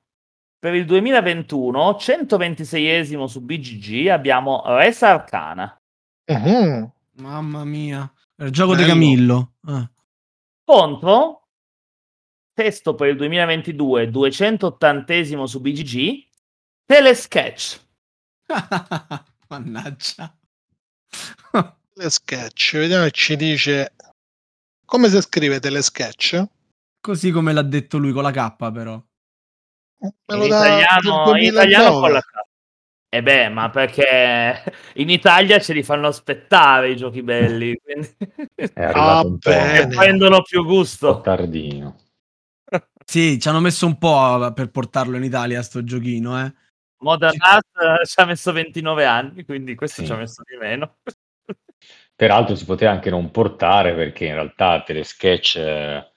[0.59, 5.81] per il 2021, 126esimo su BGG, abbiamo Res Arcana.
[6.25, 6.91] Uh-huh.
[7.19, 8.83] Mamma mia, il gioco Bello.
[8.83, 9.53] di Camillo.
[9.67, 9.89] Ah.
[10.65, 11.46] Contro
[12.57, 16.27] Testo per il 2022, 280 su BGG,
[16.87, 17.81] Telesketch.
[19.49, 20.35] Mannaggia.
[21.93, 23.93] Telesketch, vediamo che ci dice
[24.87, 26.45] come si scrive Telesketch?
[26.99, 29.03] Così come l'ha detto lui con la K però.
[30.01, 32.25] In italiano, in italiano con la K.
[33.11, 34.63] E eh beh, ma perché
[34.97, 38.17] in Italia ce li fanno aspettare i giochi belli, quindi
[38.77, 39.27] ah,
[39.91, 41.21] prendono più gusto.
[41.21, 41.99] tardino.
[43.09, 46.53] Sì, ci hanno messo un po' per portarlo in Italia sto giochino, eh.
[46.99, 50.07] Modern Art eh, ci ha messo 29 anni, quindi questo sì.
[50.07, 50.97] ci ha messo di meno.
[52.17, 56.11] Peraltro si poteva anche non portare perché in realtà Telesketch eh,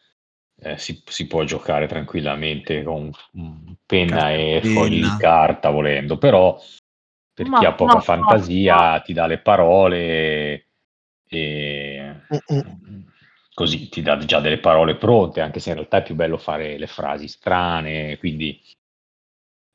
[0.62, 3.12] eh, si, si, può giocare tranquillamente con
[3.86, 4.38] penna Cartina.
[4.38, 6.60] e fogli di carta volendo, però
[7.34, 10.68] per ma, chi ha poca ma, fantasia ma, ti dà le parole
[11.28, 12.16] e...
[12.30, 13.08] Uh-uh
[13.60, 16.78] così ti dà già delle parole pronte, anche se in realtà è più bello fare
[16.78, 18.58] le frasi strane, quindi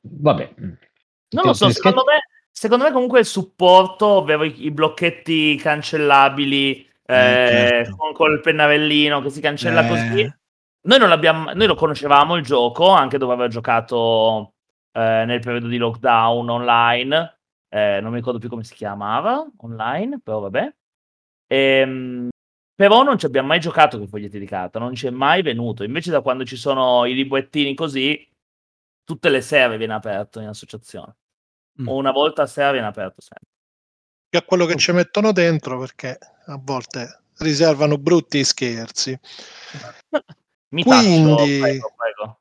[0.01, 0.53] vabbè.
[0.57, 6.79] Non lo so, secondo me, secondo me comunque il supporto, ovvero i, i blocchetti cancellabili
[7.05, 8.11] eh, eh, certo.
[8.13, 9.87] con, il pennarellino che si cancella eh.
[9.87, 10.33] così.
[10.85, 14.53] Noi, non l'abbiamo, noi lo conoscevamo il gioco, anche dopo aver giocato
[14.93, 17.37] eh, nel periodo di lockdown online.
[17.69, 20.73] Eh, non mi ricordo più come si chiamava online, però vabbè.
[21.47, 22.29] Ehm,
[22.75, 25.41] però non ci abbiamo mai giocato con i foglietti di carta, non ci è mai
[25.41, 25.83] venuto.
[25.83, 28.27] Invece da quando ci sono i librettini così,
[29.03, 31.15] tutte le sere viene aperto in associazione.
[31.81, 31.87] Mm.
[31.87, 33.47] O una volta a sera viene aperto sempre.
[34.29, 39.17] Che a quello che ci mettono dentro, perché a volte riservano brutti scherzi.
[40.69, 42.39] Mi quindi, taccio, prego, prego.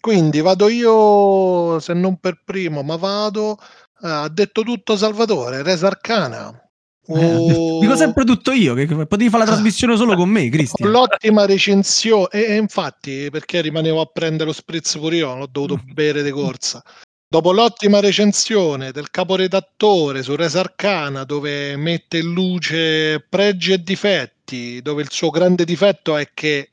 [0.00, 3.58] quindi vado io, se non per primo, ma vado
[4.04, 6.70] ha detto tutto Salvatore, Res Arcana.
[7.04, 10.90] Eh, dico sempre tutto io, che potevi fare la trasmissione solo con me, Cristian.
[10.90, 15.80] L'ottima recensione, e, infatti perché rimanevo a prendere lo spritz pure io, non ho dovuto
[15.92, 16.82] bere di corsa.
[17.28, 24.82] Dopo l'ottima recensione del caporedattore su Res Arcana, dove mette in luce pregi e difetti,
[24.82, 26.68] dove il suo grande difetto è che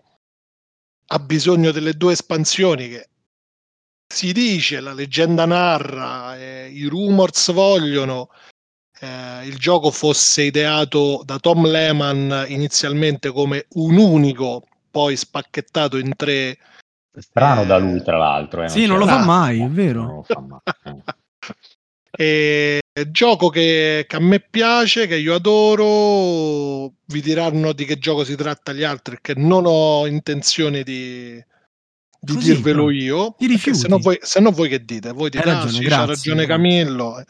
[1.12, 3.08] ha bisogno delle due espansioni che
[4.14, 8.30] si dice, la leggenda narra, eh, i rumors vogliono,
[9.00, 16.14] eh, il gioco fosse ideato da Tom Lehman inizialmente come un unico, poi spacchettato in
[16.16, 16.58] tre.
[17.18, 18.64] Strano eh, da lui, tra l'altro.
[18.64, 20.26] Eh, sì, non, non lo fa mai, è vero.
[22.12, 22.80] e,
[23.10, 26.94] gioco che, che, a me piace, che io adoro.
[27.06, 31.42] Vi diranno di che gioco si tratta gli altri, che non ho intenzione di,
[32.20, 33.34] di Così, dirvelo io.
[33.38, 33.80] Ti rifiuti.
[33.80, 35.14] Se no, voi, se no voi che dite?
[35.14, 37.24] Voi dite, ragione, ah, sì, c'ha ragione Camillo.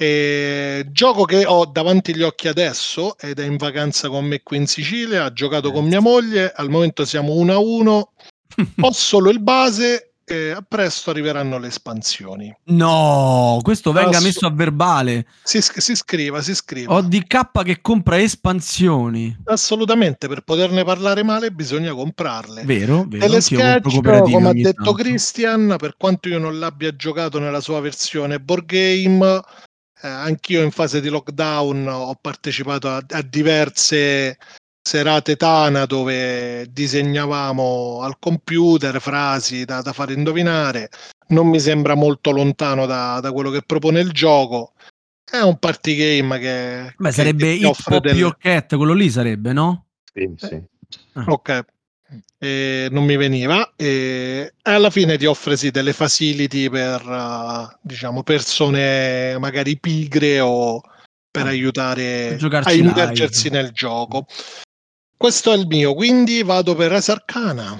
[0.00, 4.58] E, gioco che ho davanti agli occhi adesso ed è in vacanza con me qui
[4.58, 5.24] in Sicilia.
[5.24, 6.52] Ha giocato con mia moglie.
[6.54, 8.12] Al momento siamo 1 a 1.
[8.80, 12.54] ho solo il base e a presto arriveranno le espansioni.
[12.64, 15.26] No, questo venga Ass- messo a verbale.
[15.42, 16.94] Si, si scriva, si scriva.
[16.94, 19.36] ODK che compra espansioni.
[19.44, 22.62] Assolutamente, per poterne parlare male bisogna comprarle.
[22.64, 23.24] Vero, vero.
[23.24, 24.92] E le sketch, come ha detto tanto.
[24.92, 29.42] Christian, per quanto io non l'abbia giocato nella sua versione board game,
[30.02, 34.36] eh, anch'io in fase di lockdown ho partecipato a, a diverse
[34.80, 40.88] serate Tana dove disegnavamo al computer frasi da, da fare indovinare.
[41.28, 44.72] Non mi sembra molto lontano da, da, quello che propone il gioco.
[45.30, 46.94] È un party game che.
[46.96, 48.36] Beh, che sarebbe il Pop del...
[48.38, 49.86] Cat, quello lì sarebbe, no?
[50.10, 50.62] Sì, sì.
[51.12, 51.24] Ah.
[51.26, 51.64] Ok.
[52.38, 58.22] E non mi veniva e alla fine ti offre sì delle facility per uh, diciamo
[58.22, 60.80] persone magari pigre o
[61.30, 64.26] per ah, aiutare a immergersi nel gioco
[65.18, 67.76] questo è il mio, quindi vado per Res Arcana.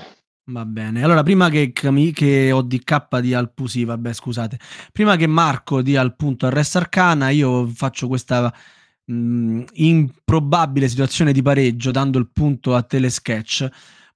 [0.46, 1.04] Va bene.
[1.04, 4.58] Allora, prima che, che ODK dia al sì, vabbè, scusate.
[4.90, 8.52] Prima che Marco dia il punto a Res Arcana, io faccio questa
[9.04, 13.68] mh, mm, improbabile situazione di pareggio dando il punto a Telesketch,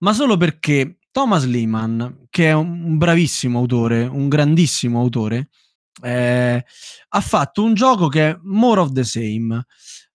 [0.02, 5.48] ma solo perché Thomas Lehman, che è un bravissimo autore, un grandissimo autore,
[6.02, 6.64] eh,
[7.08, 9.64] ha fatto un gioco che è more of the same.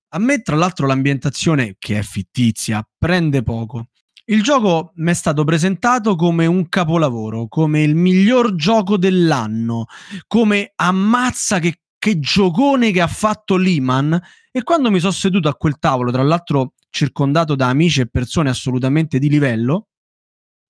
[0.09, 3.89] A me, tra l'altro, l'ambientazione, che è fittizia, prende poco.
[4.25, 9.85] Il gioco mi è stato presentato come un capolavoro, come il miglior gioco dell'anno,
[10.27, 14.19] come ammazza che, che giocone che ha fatto Lehman.
[14.51, 18.49] E quando mi sono seduto a quel tavolo, tra l'altro circondato da amici e persone
[18.49, 19.89] assolutamente di livello,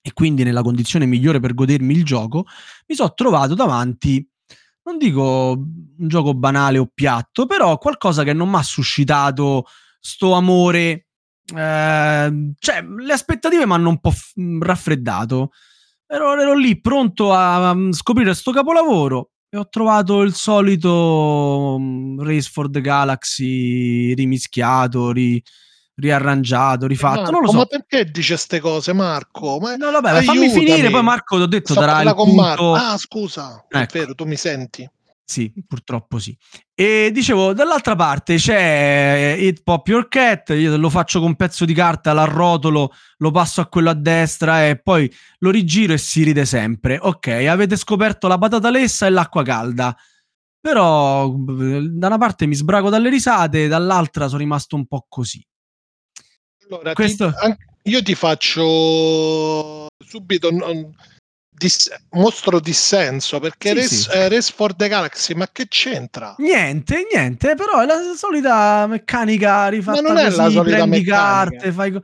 [0.02, 2.46] e quindi nella condizione migliore per godermi il gioco,
[2.88, 4.28] mi sono trovato davanti
[4.88, 9.66] non dico un gioco banale o piatto, però qualcosa che non mi ha suscitato
[10.00, 11.08] sto amore.
[11.54, 15.52] Eh, cioè, le aspettative mi hanno un po' f- raffreddato.
[16.08, 22.50] Ero, ero, lì pronto a scoprire sto capolavoro e ho trovato il solito um, Race
[22.50, 25.44] for the Galaxy rimischiato, ri,
[25.98, 27.22] riarrangiato, rifatto.
[27.22, 27.58] Marco, non lo so.
[27.58, 29.60] Ma perché dice queste cose, Marco?
[29.60, 30.89] Ma no, vabbè, fammi finire.
[30.89, 32.34] Poi, Marco, ti ho detto, darà il punto...
[32.34, 32.74] Marco.
[32.74, 33.78] Ah, scusa, ecco.
[33.78, 34.89] è vero, tu mi senti.
[35.30, 36.38] Sì, purtroppo sì.
[36.74, 41.66] E dicevo, dall'altra parte c'è Hit Pop Your Cat, io lo faccio con un pezzo
[41.66, 46.24] di carta, l'arrotolo, lo passo a quello a destra e poi lo rigiro e si
[46.24, 46.98] ride sempre.
[47.02, 49.93] Ok, avete scoperto la patata lessa e l'acqua calda.
[50.62, 55.45] Però da una parte mi sbrago dalle risate, dall'altra sono rimasto un po' così.
[56.70, 57.32] Allora, Questo...
[57.32, 60.93] ti, io ti faccio subito non,
[61.49, 64.09] dis, mostro dissenso perché sì, Race, sì.
[64.11, 66.36] Eh, Race for the Galaxy, ma che c'entra?
[66.38, 70.97] Niente, niente, però è la solita meccanica rifatta ma non è così, la solita prendi
[70.97, 71.15] meccanica.
[71.15, 72.01] carte, fai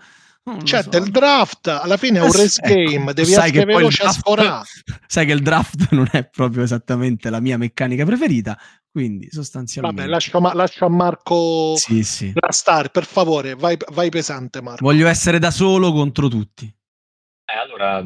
[0.61, 0.89] c'è so.
[0.89, 4.65] del draft, alla fine è un race ecco, game, devi essere veloce a sforare.
[5.07, 8.59] Sai che il draft non è proprio esattamente la mia meccanica preferita,
[8.93, 10.01] quindi sostanzialmente...
[10.01, 12.31] Vabbè, lascio, lascio a Marco sì, sì.
[12.35, 14.85] la star, per favore, vai, vai, pesante Marco.
[14.85, 16.71] Voglio essere da solo contro tutti.
[17.45, 18.05] Eh, allora,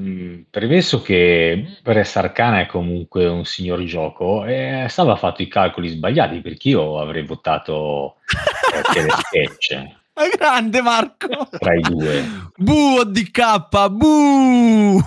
[0.50, 6.40] premesso che Res Arcana è comunque un signor gioco, eh, stava fatto i calcoli sbagliati
[6.40, 8.16] perché io avrei votato
[8.94, 9.96] per Sketch.
[10.16, 11.50] Ma grande Marco!
[11.60, 12.24] Tra i due.
[12.56, 15.00] Bu DK, bu!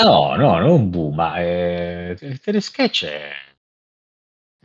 [0.00, 3.30] No, no, non bu, ma eh, Telesketch è,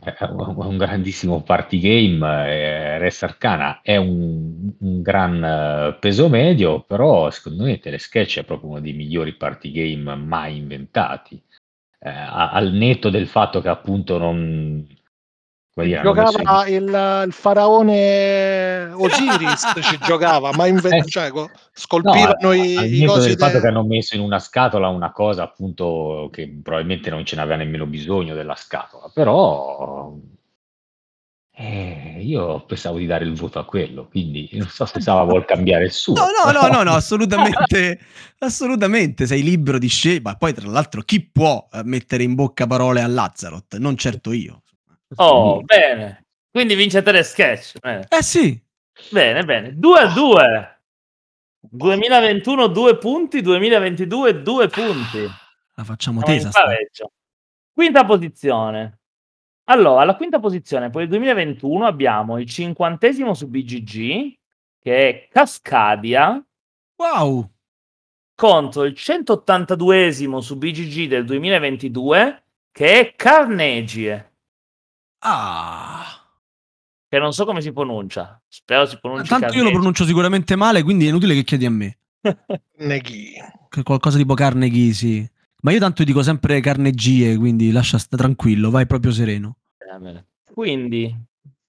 [0.04, 6.82] è un grandissimo party game, eh, Res Arcana è un, un gran eh, peso medio,
[6.82, 11.42] però secondo me Telesketch è proprio uno dei migliori party game mai inventati.
[11.98, 17.24] Eh, al netto del fatto che appunto non, Come dire, hanno messo in- Giocava il,
[17.26, 21.04] il faraone Osiris, ci giocava, ma inve- Eh.
[21.04, 24.14] cioè, co- scolpivano No, i, al i netto cosi del fatto de- che hanno messo
[24.14, 29.10] in una scatola una cosa appunto che probabilmente non ce n'aveva nemmeno bisogno della scatola,
[29.12, 30.14] però
[31.56, 35.44] eh, io pensavo di dare il voto a quello, quindi non so se Sava vuol
[35.44, 36.14] cambiare il suo.
[36.14, 37.98] No, no, no, no, no, assolutamente,
[38.38, 39.90] assolutamente, sei libero di
[40.22, 43.76] ma poi tra l'altro chi può eh, mettere in bocca parole a Lazarot?
[43.78, 44.62] Non certo io.
[45.16, 46.24] Oh, bene.
[46.50, 47.78] Quindi vince te sketch.
[47.80, 48.60] Bene, Eh sì,
[49.10, 49.44] bene.
[49.44, 49.76] bene.
[49.78, 50.78] 2 a 2.
[51.60, 55.22] 2021 2 punti, 2022 2 punti.
[55.74, 56.50] la facciamo Siamo tesa.
[57.72, 58.98] Quinta posizione.
[59.64, 64.34] Allora, alla quinta posizione per il 2021 abbiamo il cinquantesimo su BGG,
[64.78, 66.44] che è Cascadia,
[66.96, 67.50] Wow,
[68.36, 74.33] contro il 182esimo su BGG del 2022, che è Carnegie,
[75.24, 76.04] ah.
[77.08, 78.40] che non so come si pronuncia.
[78.48, 81.70] Spero si pronunci Tanto io lo pronuncio sicuramente male, quindi è inutile che chiedi a
[81.70, 81.98] me.
[82.78, 83.32] Neghi.
[83.68, 85.28] Che qualcosa tipo Carnegie, sì.
[85.62, 89.56] Ma io tanto dico sempre Carnegie, quindi lascia sta tranquillo, vai proprio sereno.
[90.52, 91.14] Quindi,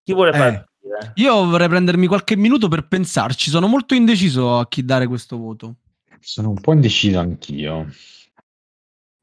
[0.04, 0.38] chi vuole Eh.
[0.38, 0.70] partire?
[1.16, 5.76] Io vorrei prendermi qualche minuto per pensarci, sono molto indeciso a chi dare questo voto.
[6.20, 7.88] Sono un po' indeciso anch'io,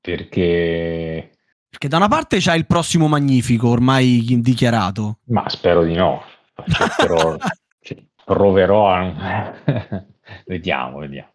[0.00, 1.31] perché
[1.72, 5.20] Perché da una parte c'è il prossimo magnifico, ormai dichiarato.
[5.28, 6.22] Ma spero di no.
[6.66, 7.38] Cercherò-
[7.80, 9.54] cioè, proverò a...
[10.44, 11.32] vediamo, vediamo.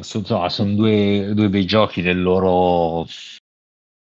[0.00, 3.06] So- Insomma, sono due, due bei giochi del loro,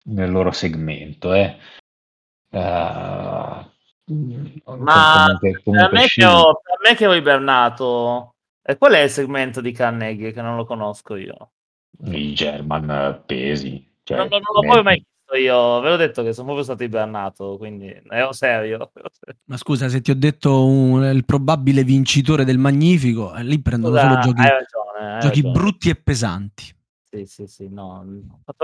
[0.03, 1.34] nel loro segmento.
[1.34, 1.57] Eh.
[2.51, 3.65] Eh, Ma
[4.63, 8.36] comunque- Per comunque me, che ho, per me che ho ibernato.
[8.61, 11.53] E qual è il segmento di Carnegie che non lo conosco io?
[12.03, 13.84] i German pesi.
[14.08, 15.82] Cioè, non, non- l'ho proprio mai visto io.
[15.82, 18.91] Ve l'ho detto che sono proprio stato ibernato, quindi ero serio.
[19.49, 23.97] Ma scusa, se ti ho detto un- il probabile vincitore del magnifico, eh, lì prendono
[23.97, 25.14] Scusa, solo giochi, hai ragione.
[25.16, 26.76] hai giochi brutti e pesanti.
[27.10, 28.05] Sì, sì, sì, no.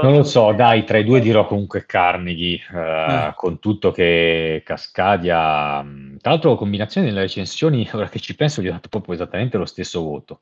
[0.02, 3.34] Non lo so, dai, tra i due dirò comunque Carnegie, eh, Eh.
[3.36, 5.82] con tutto che Cascadia...
[6.22, 9.66] Tra l'altro, combinazione delle recensioni, ora che ci penso, gli ho dato proprio esattamente lo
[9.66, 10.39] stesso voto.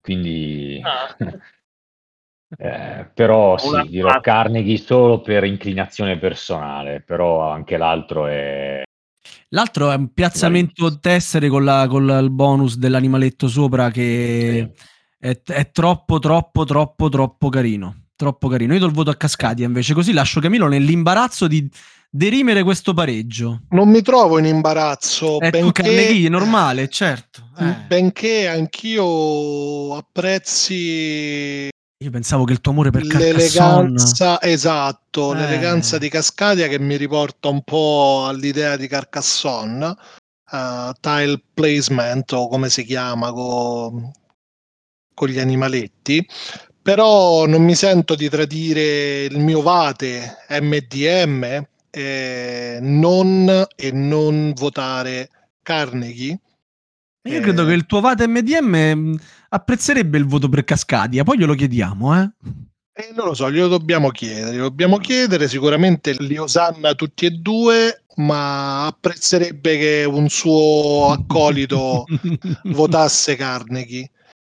[0.00, 0.80] Quindi...
[0.82, 1.14] Ah.
[2.56, 4.20] eh, però Una sì, dirò faccia.
[4.20, 8.82] Carnegie solo per inclinazione personale, però anche l'altro è...
[9.50, 14.72] L'altro è un piazzamento tessere con, la- con la- il bonus dell'animaletto sopra che
[15.18, 18.04] è, è troppo, troppo, troppo, troppo carino.
[18.16, 18.72] Troppo carino.
[18.72, 21.68] Io do il voto a Cascadia invece, così lascio Camilo nell'imbarazzo di
[22.10, 23.62] derimere questo pareggio.
[23.70, 27.50] Non mi trovo in imbarazzo, È tu benché, Carnegie, normale, certo.
[27.58, 31.68] Eh, benché anch'io apprezzi
[31.98, 33.32] io pensavo che il tuo amore per Carcassonne...
[33.32, 35.36] l'eleganza, esatto, Eh.
[35.38, 39.96] l'eleganza di Cascadia che mi riporta un po' all'idea di Carcassonne,
[40.52, 44.12] eh, tile placement o come si chiama co-
[45.14, 46.28] con gli animaletti,
[46.82, 55.30] però non mi sento di tradire il mio vate MDM e non, e non votare
[55.62, 56.38] Carnegie.
[57.26, 57.66] Io credo Eh.
[57.66, 59.18] che il tuo Vate MDM mh,
[59.50, 62.30] apprezzerebbe il voto per Cascadia, poi glielo chiediamo, eh.
[62.98, 67.30] Eh, non lo so, glielo dobbiamo chiedere, glielo dobbiamo chiedere, sicuramente li osanna tutti e
[67.30, 72.04] due, ma apprezzerebbe che un suo accolito
[72.64, 74.10] votasse Carnegie.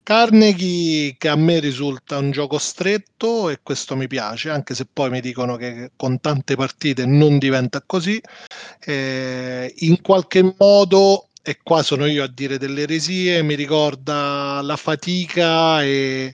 [0.03, 5.09] Carnegie che a me risulta un gioco stretto e questo mi piace, anche se poi
[5.09, 8.21] mi dicono che con tante partite non diventa così.
[8.85, 14.75] Eh, in qualche modo, e qua sono io a dire delle eresie, mi ricorda la
[14.75, 16.33] fatica e,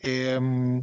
[0.00, 0.78] e, mm,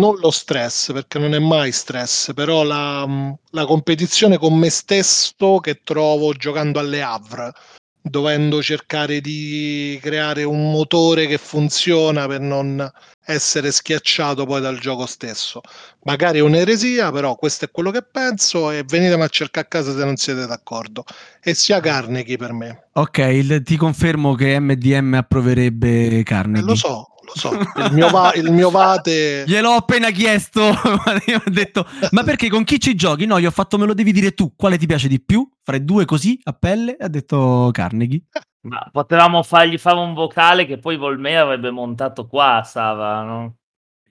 [0.00, 4.70] non lo stress, perché non è mai stress, però la, mm, la competizione con me
[4.70, 7.52] stesso che trovo giocando alle Havre
[8.00, 12.90] dovendo cercare di creare un motore che funziona per non
[13.26, 15.60] essere schiacciato poi dal gioco stesso.
[16.04, 19.92] Magari è un'eresia, però questo è quello che penso e venitemi a cercare a casa
[19.92, 21.04] se non siete d'accordo.
[21.42, 22.88] E sia Carnegie per me.
[22.92, 26.64] Ok, il- ti confermo che MDM approverebbe Eh, Carnegie.
[26.64, 27.52] lo so, lo so.
[27.54, 29.44] Il mio, va- il mio vate...
[29.48, 33.26] Gliel'ho appena chiesto, ho detto, ma perché con chi ci giochi?
[33.26, 35.48] No, gli ho fatto, me lo devi dire tu, quale ti piace di più?
[35.62, 38.22] Fra i due così, a pelle, ha detto Carnegie.
[38.62, 43.56] Ma potevamo fargli fare un vocale che poi Volmea avrebbe montato qua, Sava, no?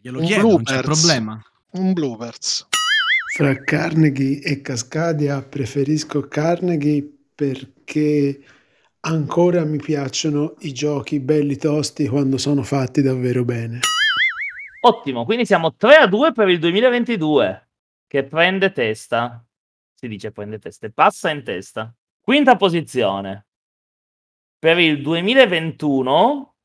[0.02, 1.02] Glielo Un chiedo, non c'è bloopers.
[1.02, 1.42] problema.
[1.72, 2.68] Un bloopers.
[3.36, 7.06] Fra Carnegie e Cascadia preferisco Carnegie
[7.36, 8.40] perché
[9.06, 13.80] ancora mi piacciono i giochi belli tosti quando sono fatti davvero bene.
[14.82, 17.70] Ottimo, quindi siamo 3 a 2 per il 2022,
[18.08, 19.44] che prende testa.
[19.94, 21.94] si dice prende teste, passa in testa.
[22.22, 23.48] Quinta posizione.
[24.60, 26.56] Per il 2021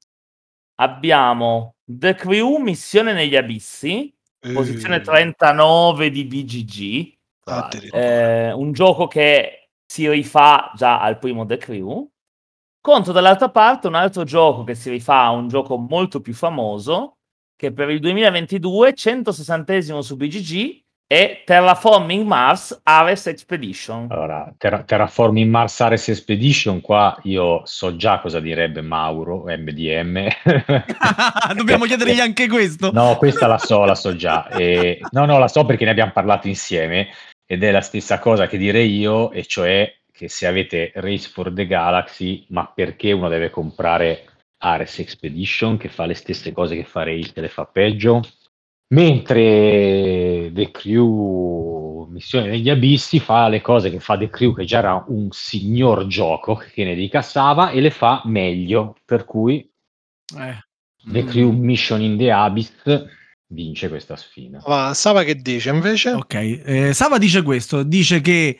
[0.76, 4.12] abbiamo The Crew Missione negli Abissi,
[4.52, 7.18] posizione Eh, 39 di BGG.
[7.92, 12.10] Eh, un gioco che si rifà già al primo The Crew.
[12.82, 17.18] Contro dall'altra parte un altro gioco che si rifà a un gioco molto più famoso,
[17.54, 24.06] che per il 2022, 160 su BGG, è Terraforming Mars Ares Expedition.
[24.10, 30.28] Allora, Terra- Terraforming Mars Ares Expedition, qua io so già cosa direbbe Mauro, MDM.
[31.54, 32.92] Dobbiamo chiedergli anche questo.
[32.92, 34.48] No, questa la so, la so già.
[34.48, 37.08] E- no, no, la so perché ne abbiamo parlato insieme
[37.44, 41.50] ed è la stessa cosa che direi io, e cioè che se avete Race for
[41.50, 44.26] the Galaxy, ma perché uno deve comprare
[44.58, 48.20] Ares Expedition che fa le stesse cose che fa Race e le fa peggio?
[48.88, 54.80] Mentre The Crew Missione negli Abissi fa le cose che fa The Crew, che già
[54.80, 58.96] era un signor gioco, che ne dica Sava, e le fa meglio.
[59.06, 59.66] Per cui
[60.36, 60.58] Eh.
[61.02, 62.72] The Crew Mission in the Abyss
[63.46, 64.60] vince questa sfida.
[64.66, 66.10] Va, Sava che dice invece?
[66.10, 68.58] Ok, eh, Sava dice questo, dice che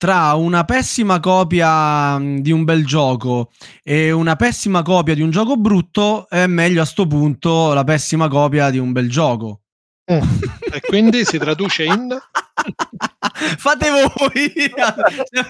[0.00, 3.50] tra una pessima copia mh, di un bel gioco
[3.82, 8.26] e una pessima copia di un gioco brutto è meglio a sto punto la pessima
[8.26, 9.60] copia di un bel gioco.
[10.10, 10.22] Mm.
[10.72, 12.16] E quindi si traduce in?
[13.58, 14.52] fate voi!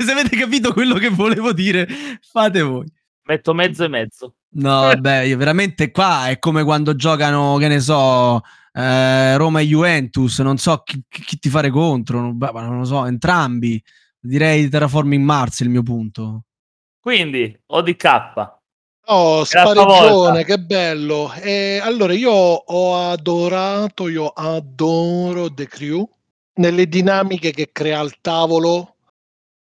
[0.05, 1.87] Se avete capito quello che volevo dire,
[2.21, 2.93] fate voi.
[3.27, 4.35] Metto mezzo e mezzo.
[4.55, 8.41] No, vabbè, io veramente qua è come quando giocano, che ne so,
[8.73, 13.07] eh, Roma e Juventus, non so chi, chi- ti fare contro, non, non lo so,
[13.07, 13.81] entrambi.
[14.21, 16.45] Direi Terraforming Mars il mio punto.
[17.01, 18.59] Quindi, ODK.
[19.07, 21.33] Oh, spareggione, che bello.
[21.33, 26.09] E allora io ho adorato, io adoro The Crew
[26.55, 28.97] nelle dinamiche che crea al tavolo,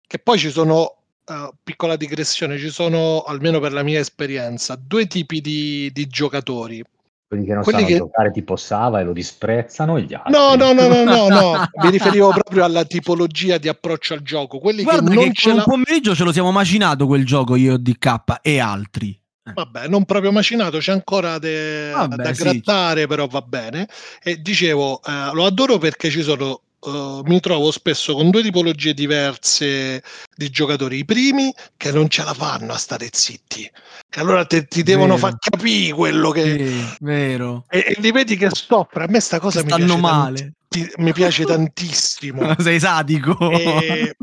[0.06, 5.08] che poi ci sono, eh, piccola digressione, ci sono, almeno per la mia esperienza, due
[5.08, 6.84] tipi di, di giocatori.
[7.28, 10.32] Quelli che non Quelli sanno che- giocare tipo Sava e lo disprezzano, gli altri.
[10.32, 14.60] No, no, no, no, no, no, mi riferivo proprio alla tipologia di approccio al gioco,
[14.60, 15.64] quelli Guarda che che, non ce con la...
[15.66, 19.20] un pomeriggio ce lo siamo macinato quel gioco io di K e altri.
[19.52, 22.44] Vabbè, non proprio macinato, c'è ancora de- Vabbè, da sì.
[22.44, 23.88] grattare, però va bene.
[24.24, 28.94] E dicevo, eh, lo adoro perché ci sono, eh, mi trovo spesso con due tipologie
[28.94, 30.04] diverse
[30.36, 30.98] di giocatori.
[30.98, 33.70] I primi che non ce la fanno a stare zitti,
[34.10, 35.28] che allora te- ti devono Vero.
[35.28, 36.58] far capire quello che...
[36.58, 37.66] Sì, vero.
[37.70, 39.04] E, e li vedi che soffre.
[39.04, 40.54] A me sta cosa mi piace, male.
[40.68, 42.56] tanti- mi piace tantissimo.
[42.60, 43.38] Sei sadico.
[43.52, 44.16] E,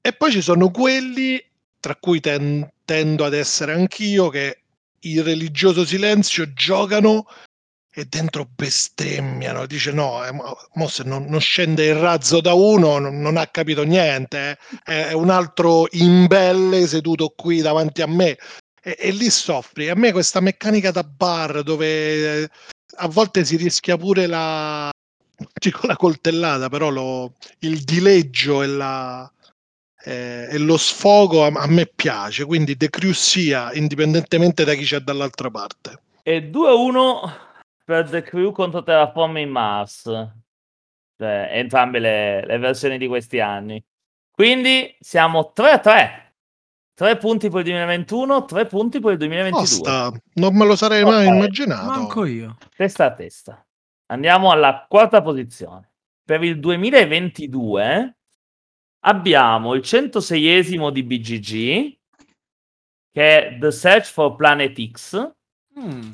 [0.00, 1.42] e poi ci sono quelli,
[1.80, 4.60] tra cui ten- tendo ad essere anch'io, che
[5.00, 7.26] il religioso silenzio giocano
[7.98, 9.64] e dentro bestemmiano.
[9.64, 13.46] Dice no, eh, mo- se non, non scende il razzo da uno non, non ha
[13.46, 14.58] capito niente.
[14.84, 15.08] eh.
[15.08, 18.36] È, un altro imbelle seduto qui davanti a me.
[18.82, 19.88] E, e lì soffri.
[19.88, 22.50] A me questa meccanica da bar dove eh,
[22.96, 24.90] a volte si rischia pure la...
[25.58, 29.30] Dico la coltellata, però lo- il dileggio e, la,
[30.04, 33.12] eh, e lo sfogo a, a me piace, quindi The Crew
[33.72, 36.00] indipendentemente da chi c'è dall'altra parte.
[36.22, 37.44] E 2-1
[37.86, 40.02] per The Crew contro Terraforming Mars.
[41.16, 43.82] Cioè, entrambe le, le versioni di questi anni.
[44.30, 46.24] Quindi siamo 3-3.
[46.94, 49.60] 3 punti per il 2021, 3 punti per il 2022.
[49.60, 51.86] Basta, non me lo sarei mai immaginato.
[51.86, 52.56] Manco io.
[52.74, 53.64] Testa a testa.
[54.06, 55.92] Andiamo alla quarta posizione.
[56.24, 58.16] Per il 2022
[59.04, 61.98] abbiamo il 106esimo di BGG,
[63.12, 65.34] che è The Search for Planet X,
[65.78, 66.10] Mm.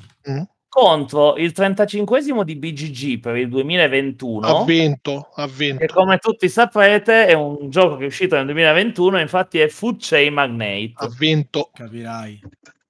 [0.74, 4.46] Contro il 35esimo di BGG per il 2021.
[4.46, 5.84] Ha vinto, ha che vinto.
[5.92, 10.32] come tutti saprete è un gioco che è uscito nel 2021, infatti è Food Chain
[10.32, 10.92] Magnate.
[10.94, 11.68] Ha vinto.
[11.74, 12.40] Capirai.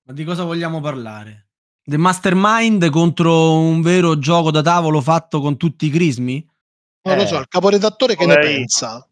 [0.05, 1.49] Ma di cosa vogliamo parlare?
[1.85, 6.47] The Mastermind contro un vero gioco da tavolo fatto con tutti i crismi?
[7.03, 9.05] Non lo Eh, so, il caporedattore che ne pensa?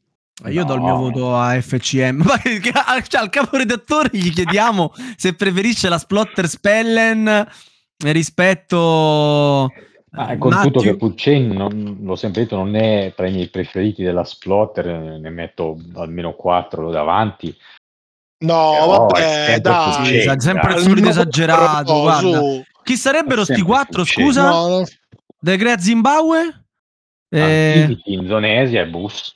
[0.44, 1.00] Eh, Io do il mio No.
[1.00, 2.22] voto a FCM.
[2.24, 2.72] Ma che- che-
[3.08, 7.46] cioè, al caporedattore gli chiediamo se preferisce la Splotter Spellen
[8.02, 9.72] rispetto
[10.12, 13.48] Ah, con tutto Matthew- che Pulcen, non, l'ho sempre detto, non è tra i miei
[13.48, 14.86] preferiti della Splotter,
[15.20, 17.56] ne metto almeno 4 davanti.
[18.42, 20.40] No, Però è vabbè, sempre dai.
[20.40, 20.82] Sempre il dai.
[20.82, 21.92] solito esagerato.
[21.92, 22.40] no, guarda.
[22.82, 24.04] Chi sarebbero sti sempre quattro?
[24.04, 24.22] Fucci.
[24.22, 24.48] Scusa?
[24.50, 24.84] No, no.
[25.38, 26.64] The Great Zimbabwe?
[27.28, 29.32] Eh, Indonesia e Bus.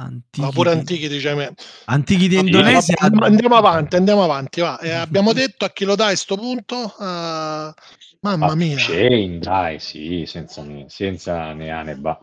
[0.00, 1.54] Antichi, Ma pure antichi, dice me.
[1.86, 2.96] antichi di Indonesia.
[2.98, 4.60] Andiamo avanti, andiamo avanti.
[4.60, 4.78] Va.
[4.78, 6.94] Eh, abbiamo detto a chi lo dai sto punto?
[6.98, 7.74] Ah,
[8.20, 8.76] mamma mia.
[8.76, 12.18] Chain, dai, sì, senza, ne- senza ne ha né ba.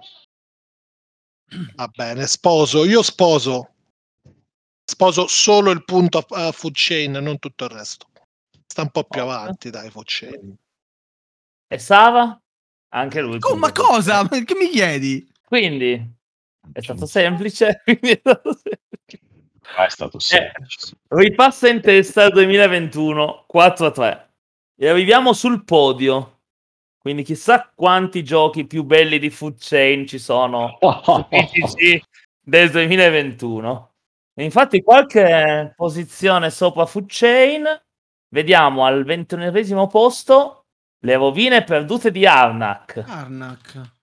[1.75, 2.83] Va bene, sposo.
[2.83, 3.73] Io sposo.
[4.83, 8.07] Sposo solo il punto a, a food chain, non tutto il resto.
[8.65, 10.55] Sta un po' più avanti, dai, food chain.
[11.67, 12.39] E Sava?
[12.89, 13.37] Anche lui.
[13.41, 14.27] Oh, ma cosa?
[14.27, 15.29] Che mi chiedi?
[15.45, 16.15] Quindi
[16.71, 17.81] è stato semplice.
[17.85, 19.19] quindi è stato semplice.
[19.75, 20.95] Ah, è stato semplice.
[21.07, 24.25] Ripassa in testa il 2021 4-3
[24.77, 26.35] e arriviamo sul podio.
[26.97, 32.01] Quindi chissà quanti giochi più belli di Food Chain ci sono su PCC
[32.41, 33.91] del 2021.
[34.33, 37.65] E infatti qualche posizione sopra Food Chain,
[38.29, 40.65] vediamo al ventunesimo posto
[40.99, 43.93] le rovine perdute di Arnak Arnak.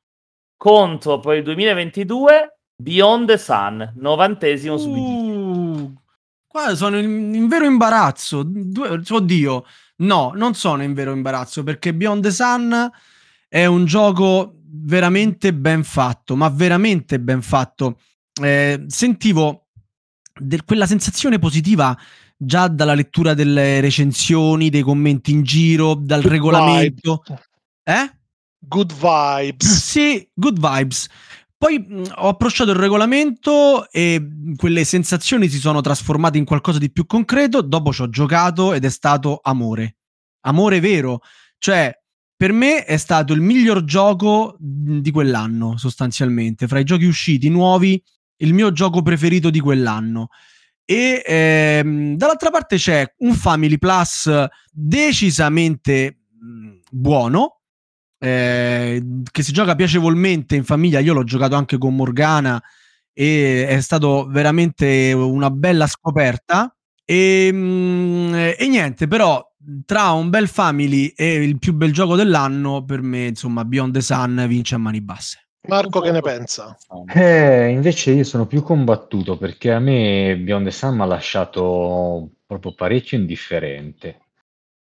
[0.56, 4.90] contro per il 2022 Beyond the Sun, novantesimo su.
[4.90, 5.94] Uh,
[6.46, 8.42] qua sono in, in vero imbarazzo.
[8.44, 9.64] Due- oddio,
[9.96, 12.90] no, non sono in vero imbarazzo perché Beyond the Sun
[13.48, 18.00] è un gioco veramente ben fatto, ma veramente ben fatto.
[18.42, 19.66] Eh, sentivo
[20.38, 21.96] del- quella sensazione positiva
[22.36, 27.22] già dalla lettura delle recensioni, dei commenti in giro, dal Good regolamento.
[27.84, 28.10] Eh?
[28.58, 29.66] Good vibes.
[29.66, 31.08] Sì, good vibes.
[31.64, 34.22] Poi mh, ho approcciato il regolamento e
[34.54, 37.62] quelle sensazioni si sono trasformate in qualcosa di più concreto.
[37.62, 39.96] Dopo ci ho giocato ed è stato amore.
[40.42, 41.20] Amore vero.
[41.56, 41.90] Cioè,
[42.36, 46.68] per me è stato il miglior gioco di quell'anno, sostanzialmente.
[46.68, 47.98] Fra i giochi usciti nuovi,
[48.42, 50.28] il mio gioco preferito di quell'anno.
[50.84, 54.30] E ehm, dall'altra parte c'è un Family Plus
[54.70, 57.60] decisamente mh, buono,
[58.18, 61.00] eh, che si gioca piacevolmente in famiglia.
[61.00, 62.62] Io l'ho giocato anche con Morgana
[63.12, 66.74] e è stato veramente una bella scoperta.
[67.04, 69.46] E, mm, e niente, però
[69.84, 74.00] tra un bel family e il più bel gioco dell'anno, per me, insomma, Beyond the
[74.00, 75.38] Sun vince a mani basse.
[75.66, 76.76] Marco, che ne pensa?
[77.14, 82.32] Eh, invece io sono più combattuto perché a me Beyond the Sun mi ha lasciato
[82.46, 84.23] proprio parecchio indifferente.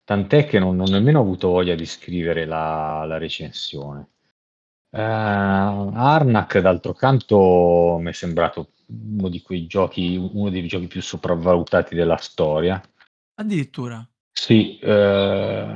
[0.04, 4.08] Tant'è che non, non ho nemmeno avuto voglia di scrivere la, la recensione.
[4.90, 11.00] Eh, Arnak, d'altro canto, mi è sembrato uno di quei giochi, uno dei giochi più
[11.00, 12.80] sopravvalutati della storia.
[13.36, 14.06] Addirittura.
[14.30, 15.66] Sì, eh,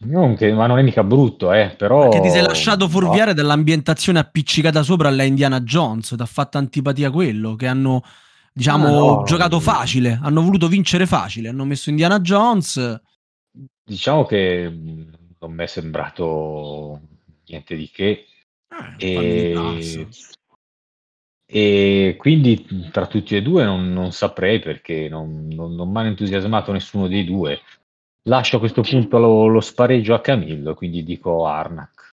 [0.00, 2.00] non che- ma non è mica brutto, eh, però...
[2.00, 2.90] Perché ti sei lasciato no.
[2.90, 8.02] fuorviare dall'ambientazione appiccicata sopra alla Indiana Jones, ti ha fatto antipatia quello, che hanno,
[8.52, 9.22] diciamo, Ah, no.
[9.24, 13.00] giocato facile, hanno voluto vincere facile, hanno messo Indiana Jones.
[13.86, 17.00] Diciamo che mh, non mi è sembrato
[17.46, 18.26] niente di che.
[18.98, 20.32] Eh, Plus.
[21.46, 25.98] E, e quindi tra tutti e due non, non saprei perché non, non, non mi
[25.98, 27.60] hanno entusiasmato nessuno dei due.
[28.24, 32.08] Lascio a questo punto lo, lo spareggio a Camillo, quindi dico Arnak.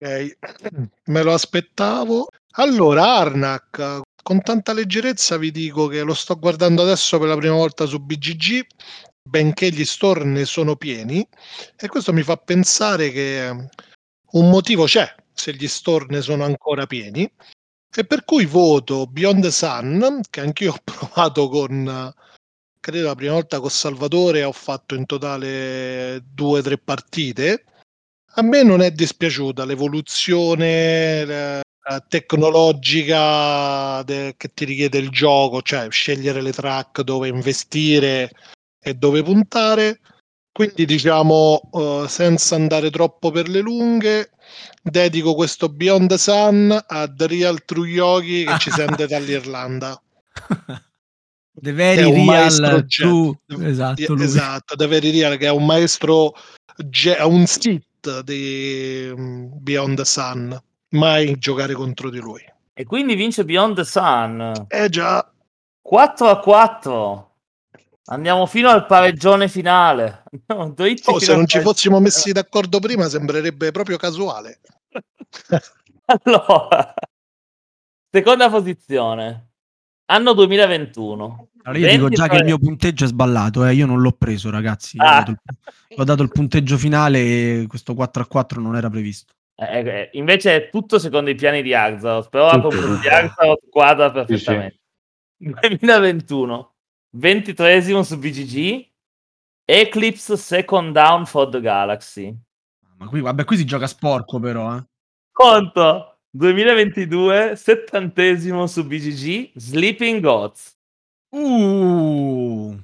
[0.00, 0.38] Ok,
[1.06, 2.28] me lo aspettavo.
[2.52, 7.54] Allora, Arnak, con tanta leggerezza vi dico che lo sto guardando adesso per la prima
[7.54, 8.66] volta su BGG,
[9.28, 11.26] benché gli store ne sono pieni,
[11.76, 13.68] e questo mi fa pensare che
[14.30, 17.30] un motivo c'è se gli store ne sono ancora pieni,
[17.94, 22.12] e per cui voto Beyond the Sun, che anch'io ho provato con,
[22.80, 27.64] credo la prima volta con Salvatore, ho fatto in totale due o tre partite.
[28.34, 31.62] A me non è dispiaciuta l'evoluzione
[32.08, 38.30] tecnologica che ti richiede il gioco, cioè scegliere le track dove investire
[38.80, 40.00] e dove puntare.
[40.52, 44.30] Quindi diciamo, eh, senza andare troppo per le lunghe,
[44.82, 50.00] dedico questo Beyond the Sun a The Real True Yogi che ci sente dall'Irlanda.
[51.60, 53.38] The very real true.
[53.46, 54.24] Esatto, lui.
[54.24, 56.34] esatto, The Very Real che è un maestro,
[56.76, 60.60] ge- è un sit di mm, Beyond the Sun.
[60.90, 62.42] Mai giocare contro di lui.
[62.72, 64.66] E quindi vince Beyond the Sun.
[64.68, 65.28] Eh già,
[65.82, 67.27] 4 a 4.
[68.10, 70.24] Andiamo fino al pareggione finale.
[70.74, 74.60] Dritti oh, fino se non ci fossimo messi d'accordo prima sembrerebbe proprio casuale.
[76.10, 76.94] Allora,
[78.10, 79.50] seconda posizione.
[80.06, 81.48] Anno 2021.
[81.64, 84.12] Allora io dico già che il 23 mio punteggio è sballato, eh, io non l'ho
[84.12, 84.96] preso, ragazzi.
[84.96, 85.18] Io Ho, Ah.
[85.18, 85.38] dato il,
[85.98, 89.34] ho dato il punteggio finale e questo 4 a 4 non era previsto.
[89.54, 93.08] Eh, eh, invece è tutto secondo i piani di Axaroth, però la conclusione di.
[93.08, 94.44] Axaroth quadra Sì, sì.
[94.44, 94.78] perfettamente.
[95.36, 96.74] 2021,
[97.10, 98.86] 23 su BGG,
[99.64, 102.36] Eclipse Second Down for the Galaxy.
[102.96, 104.84] Ma qui, vabbè, qui si gioca sporco però, eh.
[105.30, 110.76] Conto 2022, 70 su BGG, Sleeping Gods.
[111.30, 112.76] Uh.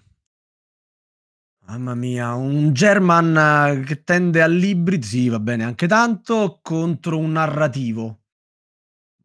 [1.67, 7.33] Mamma mia, un German eh, che tende all'ibrido, sì, va bene, anche tanto, contro un
[7.33, 8.24] narrativo.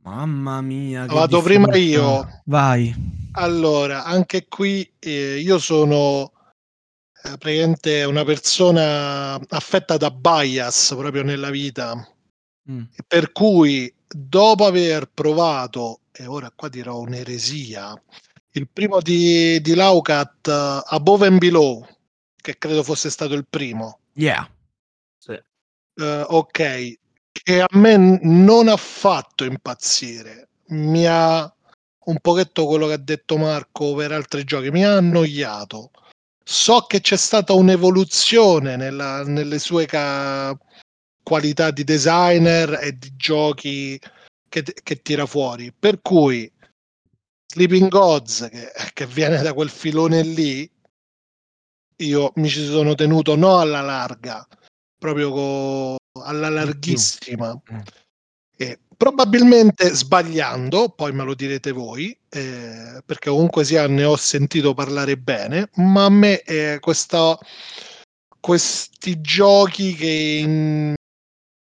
[0.04, 1.06] Mamma mia.
[1.06, 2.42] che Vado prima io.
[2.46, 2.94] Vai.
[3.34, 6.32] Allora, anche qui eh, io sono
[7.24, 12.08] eh, praticamente una persona affetta da bias proprio nella vita,
[12.70, 12.84] Mm.
[13.08, 18.00] per cui dopo aver provato, e ora qua dirò un'eresia,
[18.52, 21.84] il primo di, di Laucat, eh, Above and Below,
[22.36, 24.48] che credo fosse stato il primo, Yeah.
[25.18, 25.32] Sì.
[25.32, 27.00] eh, ok,
[27.50, 31.52] che a me non ha fatto impazzire, mi ha
[32.06, 35.90] un pochetto quello che ha detto Marco per altri giochi, mi ha annoiato.
[36.44, 40.56] So che c'è stata un'evoluzione nella- nelle sue ca-
[41.24, 44.00] qualità di designer e di giochi
[44.48, 46.52] che, che tira fuori, per cui
[47.48, 50.72] Sleeping Gods, che, che viene da quel filone lì,
[51.98, 54.48] io mi ci sono tenuto no alla larga,
[55.00, 57.60] proprio co- alla larghissima.
[57.72, 57.80] Mm.
[58.58, 64.74] E probabilmente sbagliando, poi me lo direte voi, eh, perché comunque sia ne ho sentito
[64.74, 67.38] parlare bene, ma a me eh, questa-
[68.40, 70.08] questi giochi che
[70.42, 70.94] in-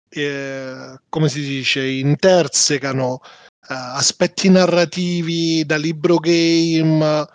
[0.08, 3.20] eh, come si dice, intersecano
[3.68, 7.26] eh, aspetti narrativi da libro game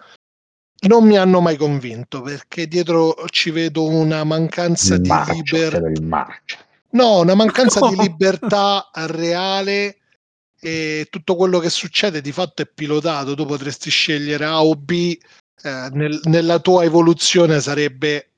[0.88, 6.28] non mi hanno mai convinto perché dietro ci vedo una mancanza Il di libertà.
[6.92, 9.98] No, una mancanza di libertà reale
[10.60, 13.36] e tutto quello che succede di fatto è pilotato.
[13.36, 15.18] Tu potresti scegliere A o B,
[15.62, 18.30] eh, nel- nella tua evoluzione sarebbe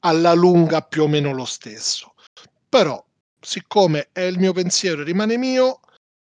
[0.00, 2.14] alla lunga più o meno lo stesso.
[2.68, 3.04] Però,
[3.40, 5.80] siccome è il mio pensiero, rimane mio.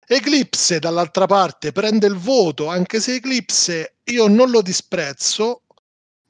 [0.05, 5.63] Eclipse dall'altra parte prende il voto, anche se Eclipse io non lo disprezzo,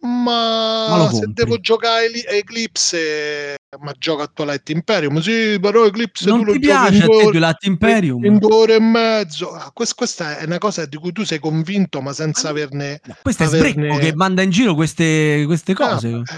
[0.06, 6.40] ma, Ma se devo giocare Eclipse, ma gioco a Twilight Imperium, sì, però Eclipse Non
[6.40, 8.24] tu lo ti giochi piace a te Twilight Imperium?
[8.24, 9.52] in due ore e mezzo.
[9.52, 13.00] Ah, quest- questa è una cosa di cui tu sei convinto, ma senza averne.
[13.04, 16.08] No, questo è averne- Sbrecco che manda in giro queste, queste cose.
[16.08, 16.34] Ah,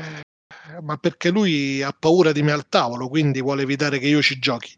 [0.76, 4.20] eh, ma perché lui ha paura di me al tavolo, quindi vuole evitare che io
[4.20, 4.72] ci giochi.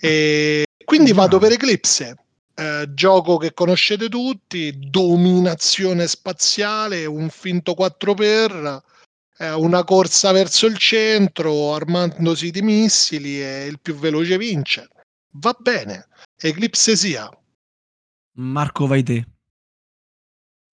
[0.00, 2.16] E quindi vado per Eclipse.
[2.58, 8.80] Eh, gioco che conoscete tutti, dominazione spaziale, un finto 4x,
[9.38, 14.88] eh, una corsa verso il centro, armandosi di missili e il più veloce vince.
[15.34, 17.30] Va bene, Eclipse sia.
[18.32, 19.24] Marco, vai te.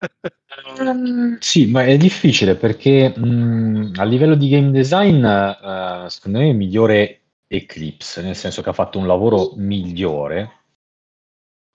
[0.79, 6.49] Ehm, Sì, ma è difficile perché mh, a livello di game design, eh, secondo me
[6.49, 10.64] è migliore Eclipse, nel senso che ha fatto un lavoro migliore,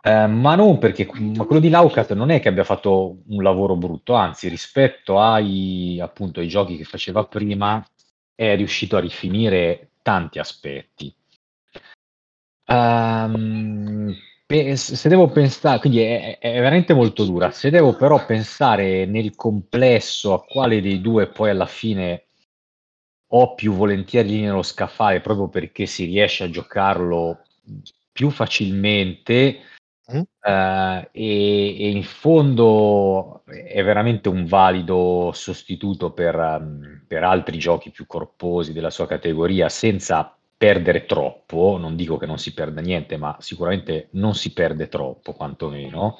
[0.02, 3.76] Eh, ma non perché ma quello di Laucat non è che abbia fatto un lavoro
[3.76, 7.84] brutto, anzi, rispetto ai, appunto, ai giochi che faceva prima,
[8.34, 11.14] è riuscito a rifinire tanti aspetti.
[12.66, 14.14] Ehm,
[14.46, 17.50] pe- se devo pensare, quindi è, è veramente molto dura.
[17.50, 22.26] Se devo però pensare nel complesso a quale dei due poi alla fine
[23.32, 27.42] ho più volentieri nello scaffale, proprio perché si riesce a giocarlo
[28.12, 29.60] più facilmente.
[30.12, 30.22] Mm.
[30.40, 37.90] eh, e, e in fondo è veramente un valido sostituto per, ehm, per altri giochi
[37.90, 43.16] più corposi della sua categoria senza perdere troppo, non dico che non si perda niente,
[43.16, 46.18] ma sicuramente non si perde troppo, quantomeno.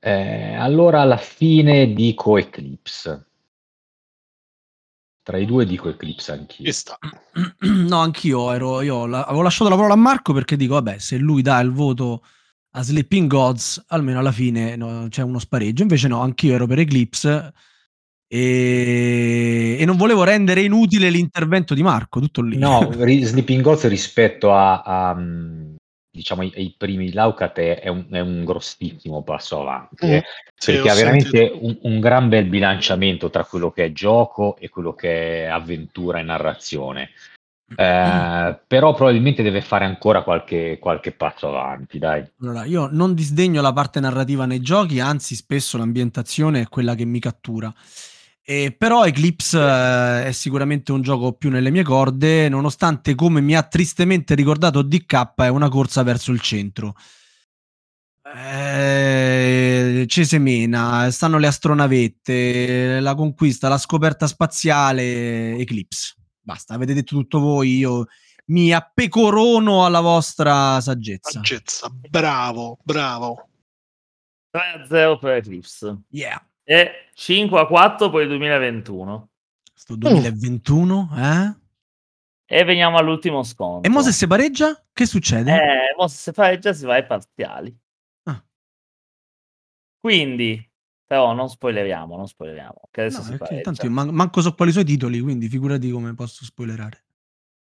[0.00, 3.26] Eh, allora alla fine dico Eclipse.
[5.22, 6.72] Tra i due dico Eclipse anch'io.
[7.60, 11.16] No, anch'io ero, io la- avevo lasciato la parola a Marco perché dico, vabbè, se
[11.16, 12.22] lui dà il voto
[12.76, 15.82] a Sleeping Gods, almeno alla fine no, c'è uno spareggio.
[15.82, 17.52] Invece no, anch'io ero per Eclipse
[18.28, 22.58] e, e non volevo rendere inutile l'intervento di Marco, tutto lì.
[22.58, 25.16] No, ri- Sleeping Gods rispetto a, a,
[26.10, 30.12] diciamo ai, ai primi di Laucat è, è un, è un grossissimo passo avanti, Mm,
[30.12, 30.24] eh,
[30.54, 34.68] sì, perché ha veramente un, un gran bel bilanciamento tra quello che è gioco e
[34.68, 37.10] quello che è avventura e narrazione.
[37.74, 42.24] Eh, però probabilmente deve fare ancora qualche, qualche passo avanti, dai.
[42.40, 47.04] Allora, io non disdegno la parte narrativa nei giochi, anzi spesso l'ambientazione è quella che
[47.04, 47.72] mi cattura.
[48.48, 53.56] E però Eclipse eh, è sicuramente un gioco più nelle mie corde, nonostante come mi
[53.56, 56.94] ha tristemente ricordato DK è una corsa verso il centro.
[58.22, 66.15] Eh, ci semena, stanno le astronavette, la conquista, la scoperta spaziale, Eclipse.
[66.46, 68.06] Basta, avete detto tutto voi, io
[68.46, 71.30] mi appecorono alla vostra saggezza.
[71.42, 73.48] Saggezza, bravo, bravo.
[74.52, 76.02] 3-0 per Eclipse.
[76.10, 76.40] Yeah.
[76.62, 79.28] E 5 a 4 per il 2021.
[79.74, 81.56] Sto 2021, eh?
[82.44, 83.90] E veniamo all'ultimo scontro.
[83.90, 84.80] E mo se si pareggia?
[84.92, 85.52] Che succede?
[85.52, 87.76] Eh, mo se si pareggia si va ai parziali.
[88.22, 88.40] Ah.
[89.98, 90.64] Quindi,
[91.06, 92.80] però non spoileriamo, non spoileriamo.
[92.90, 95.48] Che adesso No, si perché tanto io man- manco so quali sono i titoli, quindi
[95.48, 97.04] figurati come posso spoilerare.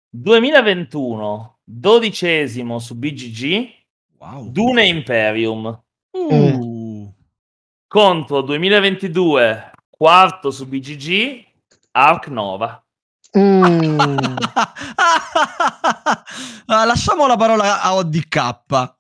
[0.10, 3.68] 2021, dodicesimo su BGG,
[4.18, 4.50] Wow.
[4.50, 5.84] Dune Imperium.
[6.12, 7.14] Uh.
[7.88, 11.44] Contro 2022, quarto su BGG,
[11.92, 12.80] Ark Nova.
[13.38, 13.98] Mm,
[16.68, 18.96] Ah, Lasciamo la parola a ODK.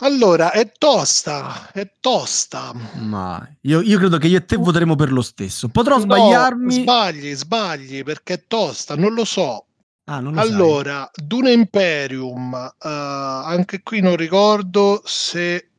[0.00, 2.72] Allora, è tosta, è tosta.
[2.96, 5.68] Ma io, io credo che io e te voteremo per lo stesso.
[5.68, 6.72] Potrò No, sbagliarmi.
[6.82, 9.64] sbagli, sbagli, perché è tosta, non lo so.
[10.04, 10.52] ah, non lo sai.
[10.52, 15.70] Allora, Dune Imperium, eh, anche qui non ricordo se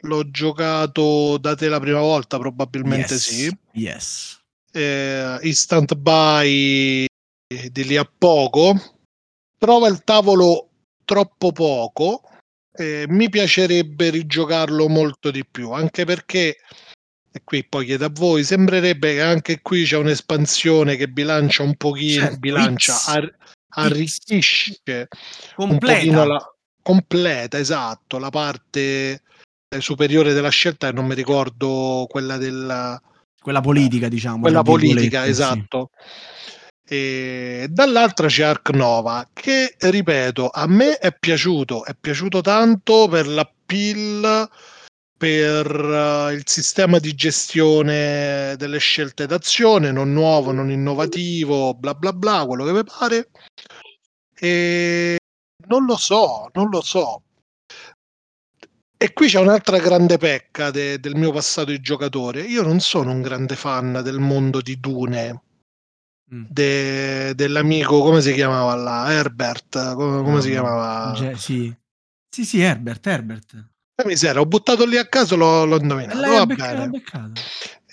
[0.00, 3.58] l'ho giocato da te la prima volta, probabilmente Yes, sì.
[3.72, 4.40] Yes.
[4.72, 7.04] Eh, instant buy
[7.70, 8.74] di lì a poco.
[9.58, 10.68] Trova il tavolo
[11.04, 12.22] troppo poco.
[12.76, 16.56] Eh, mi piacerebbe rigiocarlo molto di più, anche perché,
[17.30, 21.76] e qui poi chiedo a voi, sembrerebbe che anche qui c'è un'espansione che bilancia un
[21.76, 23.34] pochino, Certo, bilancia, ar-
[23.70, 25.08] arricchisce
[25.56, 26.24] un Completa.
[26.24, 29.22] la completa, esatto, la parte
[29.68, 33.00] eh, superiore della scelta, e non mi ricordo quella della
[33.40, 34.40] Quella politica, diciamo.
[34.40, 35.64] quella politica, sì.
[36.88, 43.26] E dall'altra c'è Ark Nova, che ripeto, a me è piaciuto, è piaciuto tanto per
[43.26, 44.48] l'appeal,
[45.16, 52.12] per eh, il sistema di gestione delle scelte d'azione, non nuovo, non innovativo, bla bla
[52.12, 53.30] bla, quello che vi pare.
[54.38, 55.18] E
[55.66, 57.22] non lo so, non lo so.
[58.98, 62.42] E qui c'è un'altra grande pecca de- del mio passato di giocatore.
[62.42, 65.42] Io non sono un grande fan del mondo di Dune.
[66.28, 69.12] De- dell'amico, come si chiamava là?
[69.12, 70.62] Herbert, come, come si No, no.
[70.68, 71.12] chiamava?
[71.14, 71.74] Ge- sì.
[72.28, 73.64] sì, sì, Herbert, Herbert.
[73.94, 76.20] Eh, miseria, ho buttato lì a caso, l'ho, l'ho indovinato.
[76.20, 76.88] L'hai Va becca- bene.
[76.90, 77.40] beccato.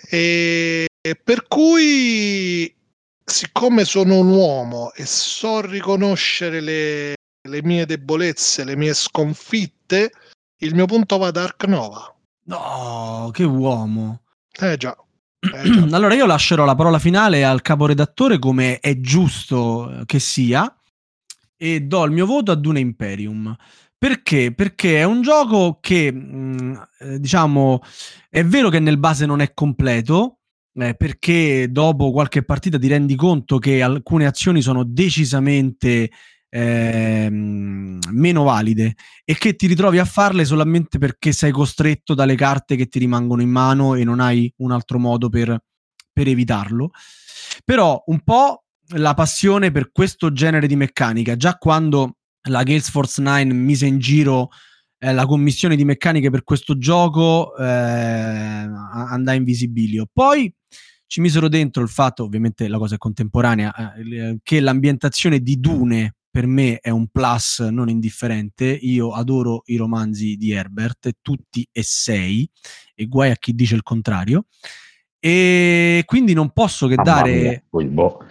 [0.09, 2.73] E e per cui,
[3.25, 7.13] siccome sono un uomo e so riconoscere le,
[7.47, 10.11] le mie debolezze, le mie sconfitte,
[10.61, 12.13] il mio punto va ad Ark Nova.
[12.45, 14.21] No, che uomo.
[14.57, 14.95] Eh già.
[15.91, 20.73] Allora io lascerò la parola finale al caporedattore come è giusto eh, che sia
[21.57, 23.55] e do il mio voto a Dune Imperium.
[23.97, 24.53] Perché?
[24.53, 27.81] Perché è un gioco che, mh, eh, diciamo,
[28.29, 30.39] è vero che nel base non è completo,
[30.73, 36.09] eh, perché dopo qualche partita ti rendi conto che alcune azioni sono decisamente
[36.55, 38.93] ehm, meno valide
[39.25, 43.41] e che ti ritrovi a farle solamente perché sei costretto dalle carte che ti rimangono
[43.41, 45.57] in mano e non hai un altro modo per,
[46.11, 46.91] per evitarlo.
[47.65, 52.17] Però un po' la passione per questo genere di meccanica, già quando
[52.49, 54.49] la Gales Force 9 mise in giro
[54.99, 60.07] eh, la commissione di meccaniche per questo gioco eh, andai in visibilio.
[60.11, 60.53] Poi
[61.07, 66.15] ci misero dentro il fatto, ovviamente la cosa è contemporanea, eh, che l'ambientazione di Dune
[66.34, 68.65] per me è un plus non indifferente.
[68.65, 72.49] Io adoro i romanzi di Herbert, tutti e sei,
[72.95, 74.45] e guai a chi dice il contrario.
[75.19, 77.63] E quindi non posso che Mamma dare.
[77.71, 78.25] mia, boh.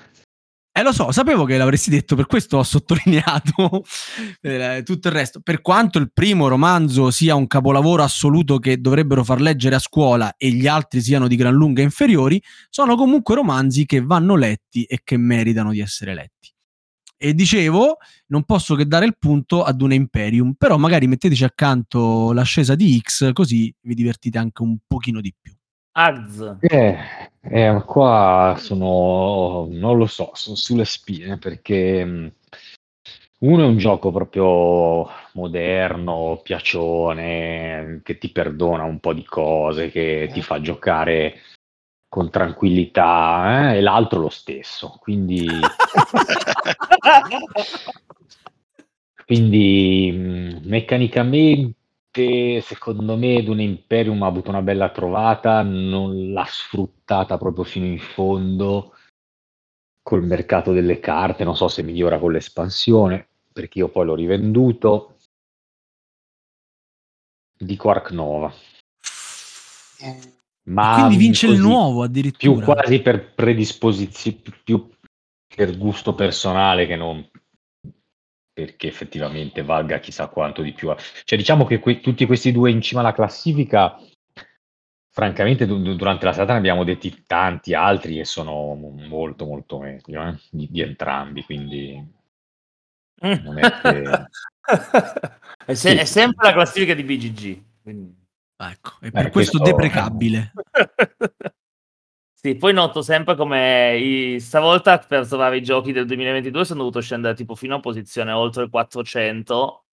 [0.72, 3.84] Eh, lo so, sapevo che l'avresti detto, per questo ho sottolineato
[4.42, 5.40] eh, tutto il resto.
[5.40, 10.34] Per quanto il primo romanzo sia un capolavoro assoluto che dovrebbero far leggere a scuola
[10.36, 15.02] e gli altri siano di gran lunga inferiori, sono comunque romanzi che vanno letti e
[15.04, 16.51] che meritano di essere letti.
[17.24, 22.32] E dicevo, non posso che dare il punto ad un Imperium, però magari metteteci accanto
[22.32, 25.54] l'ascesa di X, così vi divertite anche un pochino di più.
[25.92, 26.56] Az.
[26.58, 26.98] Eh,
[27.42, 32.32] eh, qua sono, non lo so, sono sulle spine perché mh,
[33.38, 40.28] uno è un gioco proprio moderno, piacione, che ti perdona un po' di cose, che
[40.32, 41.36] ti fa giocare
[42.12, 44.98] con tranquillità, eh, e l'altro lo stesso.
[45.00, 45.46] Quindi,
[49.24, 57.64] quindi meccanicamente secondo me Dune Imperium ha avuto una bella trovata, non l'ha sfruttata proprio
[57.64, 58.94] fino in fondo
[60.02, 65.16] col mercato delle carte, non so se migliora con l'espansione, perché io poi l'ho rivenduto.
[67.56, 68.52] Dico Ark Nova.
[70.64, 72.64] Ma Quindi vince il così, nuovo più addirittura.
[72.64, 74.88] quasi per predisposizione, più
[75.54, 77.28] per gusto personale che non
[78.54, 80.94] perché effettivamente valga chissà quanto di più.
[81.24, 83.98] Cioè, diciamo che que- tutti questi due in cima alla classifica
[85.10, 89.78] francamente du- du- durante la serata ne abbiamo detti tanti altri che sono molto molto
[89.78, 92.20] meglio eh, di, di entrambi, quindi
[93.20, 94.26] non è che...
[95.66, 97.62] è, se- Sì, è sempre la classifica di BGG.
[97.82, 98.20] quindi-
[98.70, 100.52] Ecco, e per Eh, questo questo- deprecabile.
[102.32, 107.00] sì, poi noto sempre come i- stavolta per trovare i giochi del 2022 sono dovuto
[107.00, 109.84] scendere tipo fino a posizione oltre il 400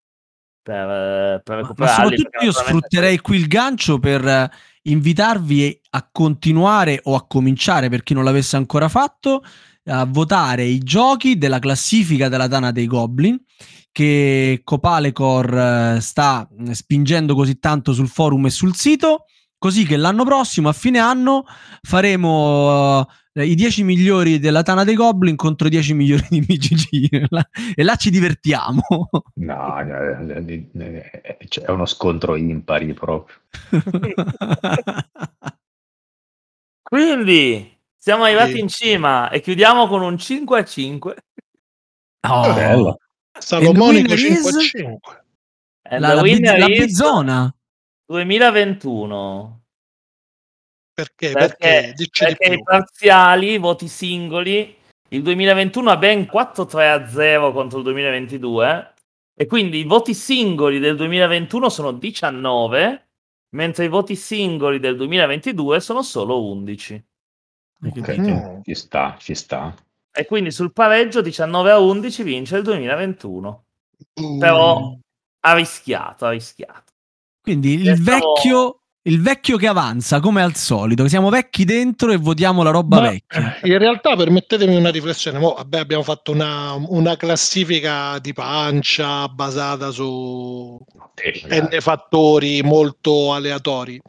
[0.62, 2.18] per, eh, per Ma, ma recuperarli.
[2.18, 4.50] soprattutto io sfrutterei qui il gancio per eh,
[4.84, 9.44] invitarvi a continuare o a cominciare, per chi non l'avesse ancora fatto,
[9.90, 13.38] a votare i giochi della classifica della Tana dei Goblin
[13.92, 19.26] che Copalecore eh, sta spingendo così tanto sul forum e sul sito,
[19.58, 21.44] così che l'anno prossimo, a fine anno,
[21.82, 27.28] faremo eh, i 10 migliori della Tana dei Goblin contro i 10 migliori di BGG
[27.76, 28.82] e là ci divertiamo.
[29.36, 33.38] No, eh, eh, c'è uno scontro impari proprio.
[36.82, 37.79] Quindi
[38.10, 38.60] siamo arrivati Sì.
[38.60, 41.16] in cima e chiudiamo con un 5 a 5.
[42.28, 42.54] Oh.
[42.56, 42.98] Bello.
[43.38, 44.44] Salomonico winner is?
[44.44, 45.24] 5 a 5.
[45.92, 47.56] And la, la, la is bizzona
[48.08, 49.62] 2021.
[50.92, 51.32] Perché?
[51.32, 52.36] Perché, Perché?
[52.36, 54.76] Perché i parziali, i voti singoli,
[55.10, 58.94] il 2021 ha ben 4-3 a 0 contro il 2022
[59.36, 63.10] e quindi i voti singoli del 2021 sono 19,
[63.56, 67.09] mentre i voti singoli del 2022 sono solo 11.
[67.86, 68.62] Ok, Mm.
[68.64, 69.74] ci sta, ci sta.
[70.12, 73.64] E quindi sul pareggio 19 a 11 vince il 2021.
[74.22, 74.40] Mm.
[74.40, 74.98] Però
[75.42, 76.92] ha rischiato, ha rischiato.
[77.42, 78.74] quindi il Pensavo- vecchio
[79.04, 83.10] il vecchio che avanza come al solito siamo vecchi dentro e votiamo la roba Ma,
[83.10, 85.40] vecchia In realtà permettetemi una riflessione.
[85.40, 90.78] Mo, vabbè, abbiamo fatto una, una classifica di pancia basata su
[91.48, 94.00] n fattori molto aleatori.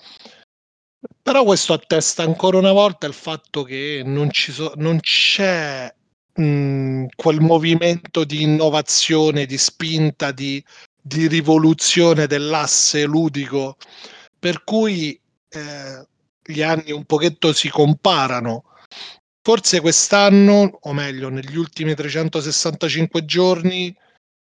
[1.23, 5.93] Però questo attesta ancora una volta il fatto che non, so- non c'è
[6.35, 10.63] mh, quel movimento di innovazione, di spinta, di,
[11.01, 13.77] di rivoluzione dell'asse ludico,
[14.39, 16.07] per cui eh,
[16.43, 18.65] gli anni un pochetto si comparano.
[19.43, 23.95] Forse quest'anno, o meglio, negli ultimi 365 giorni,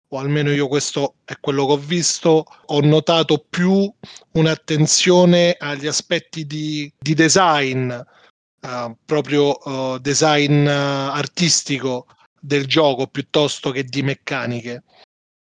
[0.10, 3.92] o almeno io questo è quello che ho visto, ho notato più
[4.32, 9.60] un'attenzione agli aspetti di, di design, eh, proprio
[9.96, 12.08] eh, design eh, artistico
[12.40, 14.84] del gioco piuttosto che di meccaniche.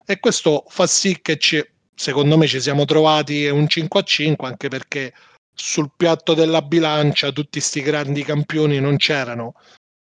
[0.06, 4.48] E questo fa sì che ci- secondo me ci siamo trovati un 5 a 5,
[4.48, 5.12] anche perché
[5.54, 9.54] sul piatto della bilancia tutti sti grandi campioni non c'erano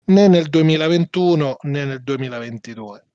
[0.06, 3.06] né nel 2021 né nel 2022.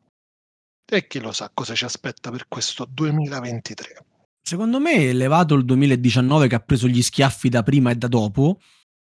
[0.88, 4.04] E chi lo sa cosa ci aspetta per questo 2023.
[4.40, 8.60] secondo me levato il 2019 che ha preso gli schiaffi da prima e da dopo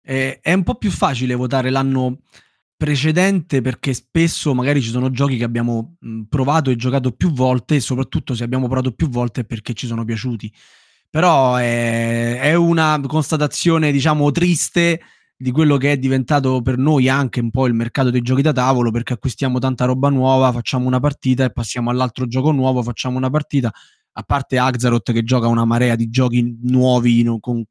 [0.05, 2.19] eh, è un po' più facile votare l'anno
[2.75, 5.95] precedente perché spesso magari ci sono giochi che abbiamo
[6.27, 9.87] provato e giocato più volte e soprattutto se abbiamo provato più volte è perché ci
[9.87, 10.51] sono piaciuti
[11.09, 14.99] però è, è una constatazione diciamo triste
[15.41, 18.51] di quello che è diventato per noi anche un po' il mercato dei giochi da
[18.51, 23.15] tavolo perché acquistiamo tanta roba nuova, facciamo una partita e passiamo all'altro gioco nuovo, facciamo
[23.15, 23.71] una partita,
[24.11, 27.63] a parte Axaroth che gioca una marea di giochi nuovi no, con,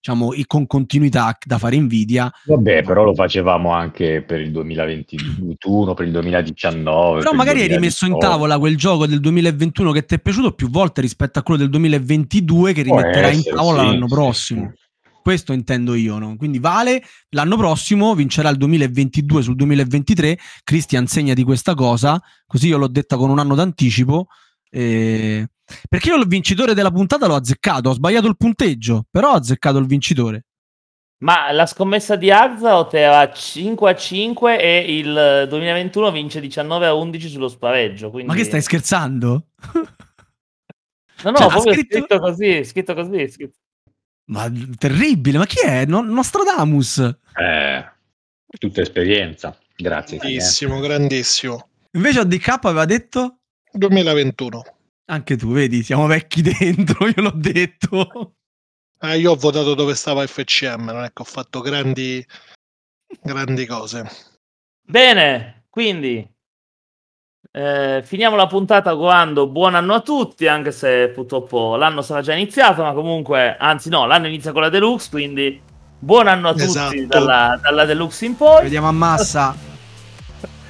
[0.00, 6.06] diciamo, con continuità da fare invidia, Vabbè, però lo facevamo anche per il 2021, per
[6.06, 7.18] il 2019.
[7.18, 8.26] però per magari hai rimesso in 2018.
[8.26, 11.68] tavola quel gioco del 2021 che ti è piaciuto più volte rispetto a quello del
[11.68, 14.72] 2022 che rimetterai in tavola sì, l'anno sì, prossimo.
[14.74, 14.88] sì.
[15.30, 16.34] Questo intendo io, no?
[16.36, 20.36] Quindi vale l'anno prossimo, vincerà il 2022 sul 2023.
[20.64, 24.26] Cristian segna di questa cosa, così io l'ho detta con un anno d'anticipo.
[24.70, 25.46] eh,
[25.88, 29.78] Perché io il vincitore della puntata l'ho azzeccato, ho sbagliato il punteggio, però ho azzeccato
[29.78, 30.46] il vincitore.
[31.18, 36.94] Ma la scommessa di Arzarot era 5 a 5 e il 2021 vince 19 a
[36.94, 38.10] 11 sullo spareggio.
[38.10, 38.26] Quindi...
[38.30, 39.46] Ma che stai scherzando?
[41.22, 43.28] No, no, Cioè, proprio scritto- scritto così, scritto così.
[43.28, 43.58] scritto-
[44.30, 45.84] Ma terribile, ma chi è?
[45.86, 46.98] No- Nostradamus.
[47.34, 47.90] Eh,
[48.58, 49.58] tutta esperienza.
[49.76, 50.18] Grazie.
[50.18, 51.68] Grandissimo, grandissimo.
[51.92, 53.38] Invece DK aveva detto
[53.72, 54.62] 2021.
[55.06, 58.34] anche tu, vedi, siamo vecchi dentro, io l'ho detto.
[58.98, 62.24] Ah, io ho votato dove stava FCM, non è che ho fatto grandi,
[63.22, 64.08] grandi cose.
[64.86, 66.28] Bene, quindi
[67.52, 72.32] eh, finiamo la puntata augurando buon anno a tutti, anche se purtroppo l'anno sarà già
[72.32, 75.60] iniziato, ma comunque, anzi no, l'anno inizia con la Deluxe, quindi
[75.98, 77.06] buon anno a tutti Esatto.
[77.06, 78.62] dalla, dalla Deluxe in poi.
[78.62, 79.54] Vediamo a massa.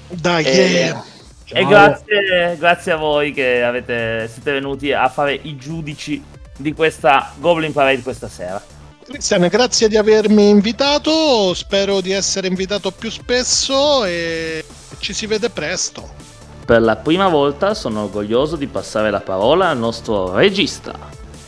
[0.09, 1.05] Dai, Eh, yeah.
[1.53, 6.23] E grazie, grazie a voi che avete, siete venuti a fare i giudici
[6.57, 8.63] di questa Goblin Parade questa sera.
[9.05, 14.65] Cristian, grazie di avermi invitato, spero di essere invitato più spesso e
[15.01, 16.30] ci si vede presto.
[16.71, 20.97] Per la prima volta sono orgoglioso di passare la parola al nostro regista.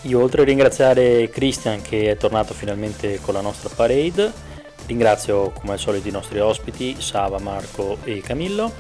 [0.01, 4.33] Io oltre a ringraziare Christian che è tornato finalmente con la nostra parade,
[4.87, 8.73] ringrazio come al solito i nostri ospiti Sava, Marco e Camillo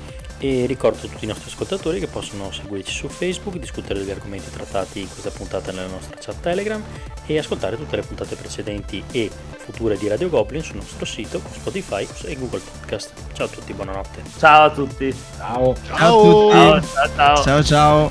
[0.42, 4.50] e ricordo a tutti i nostri ascoltatori che possono seguirci su Facebook, discutere degli argomenti
[4.50, 6.82] trattati in questa puntata nella nostra chat Telegram
[7.26, 11.52] e ascoltare tutte le puntate precedenti e future di Radio Goblin sul nostro sito con
[11.52, 13.12] Spotify e Google Podcast.
[13.34, 14.20] Ciao a tutti, buonanotte.
[14.36, 15.14] Ciao a tutti.
[15.36, 15.76] Ciao.
[15.86, 16.88] Ciao a tutti.
[17.14, 17.36] ciao.
[17.36, 17.62] ciao.
[17.62, 18.10] ciao.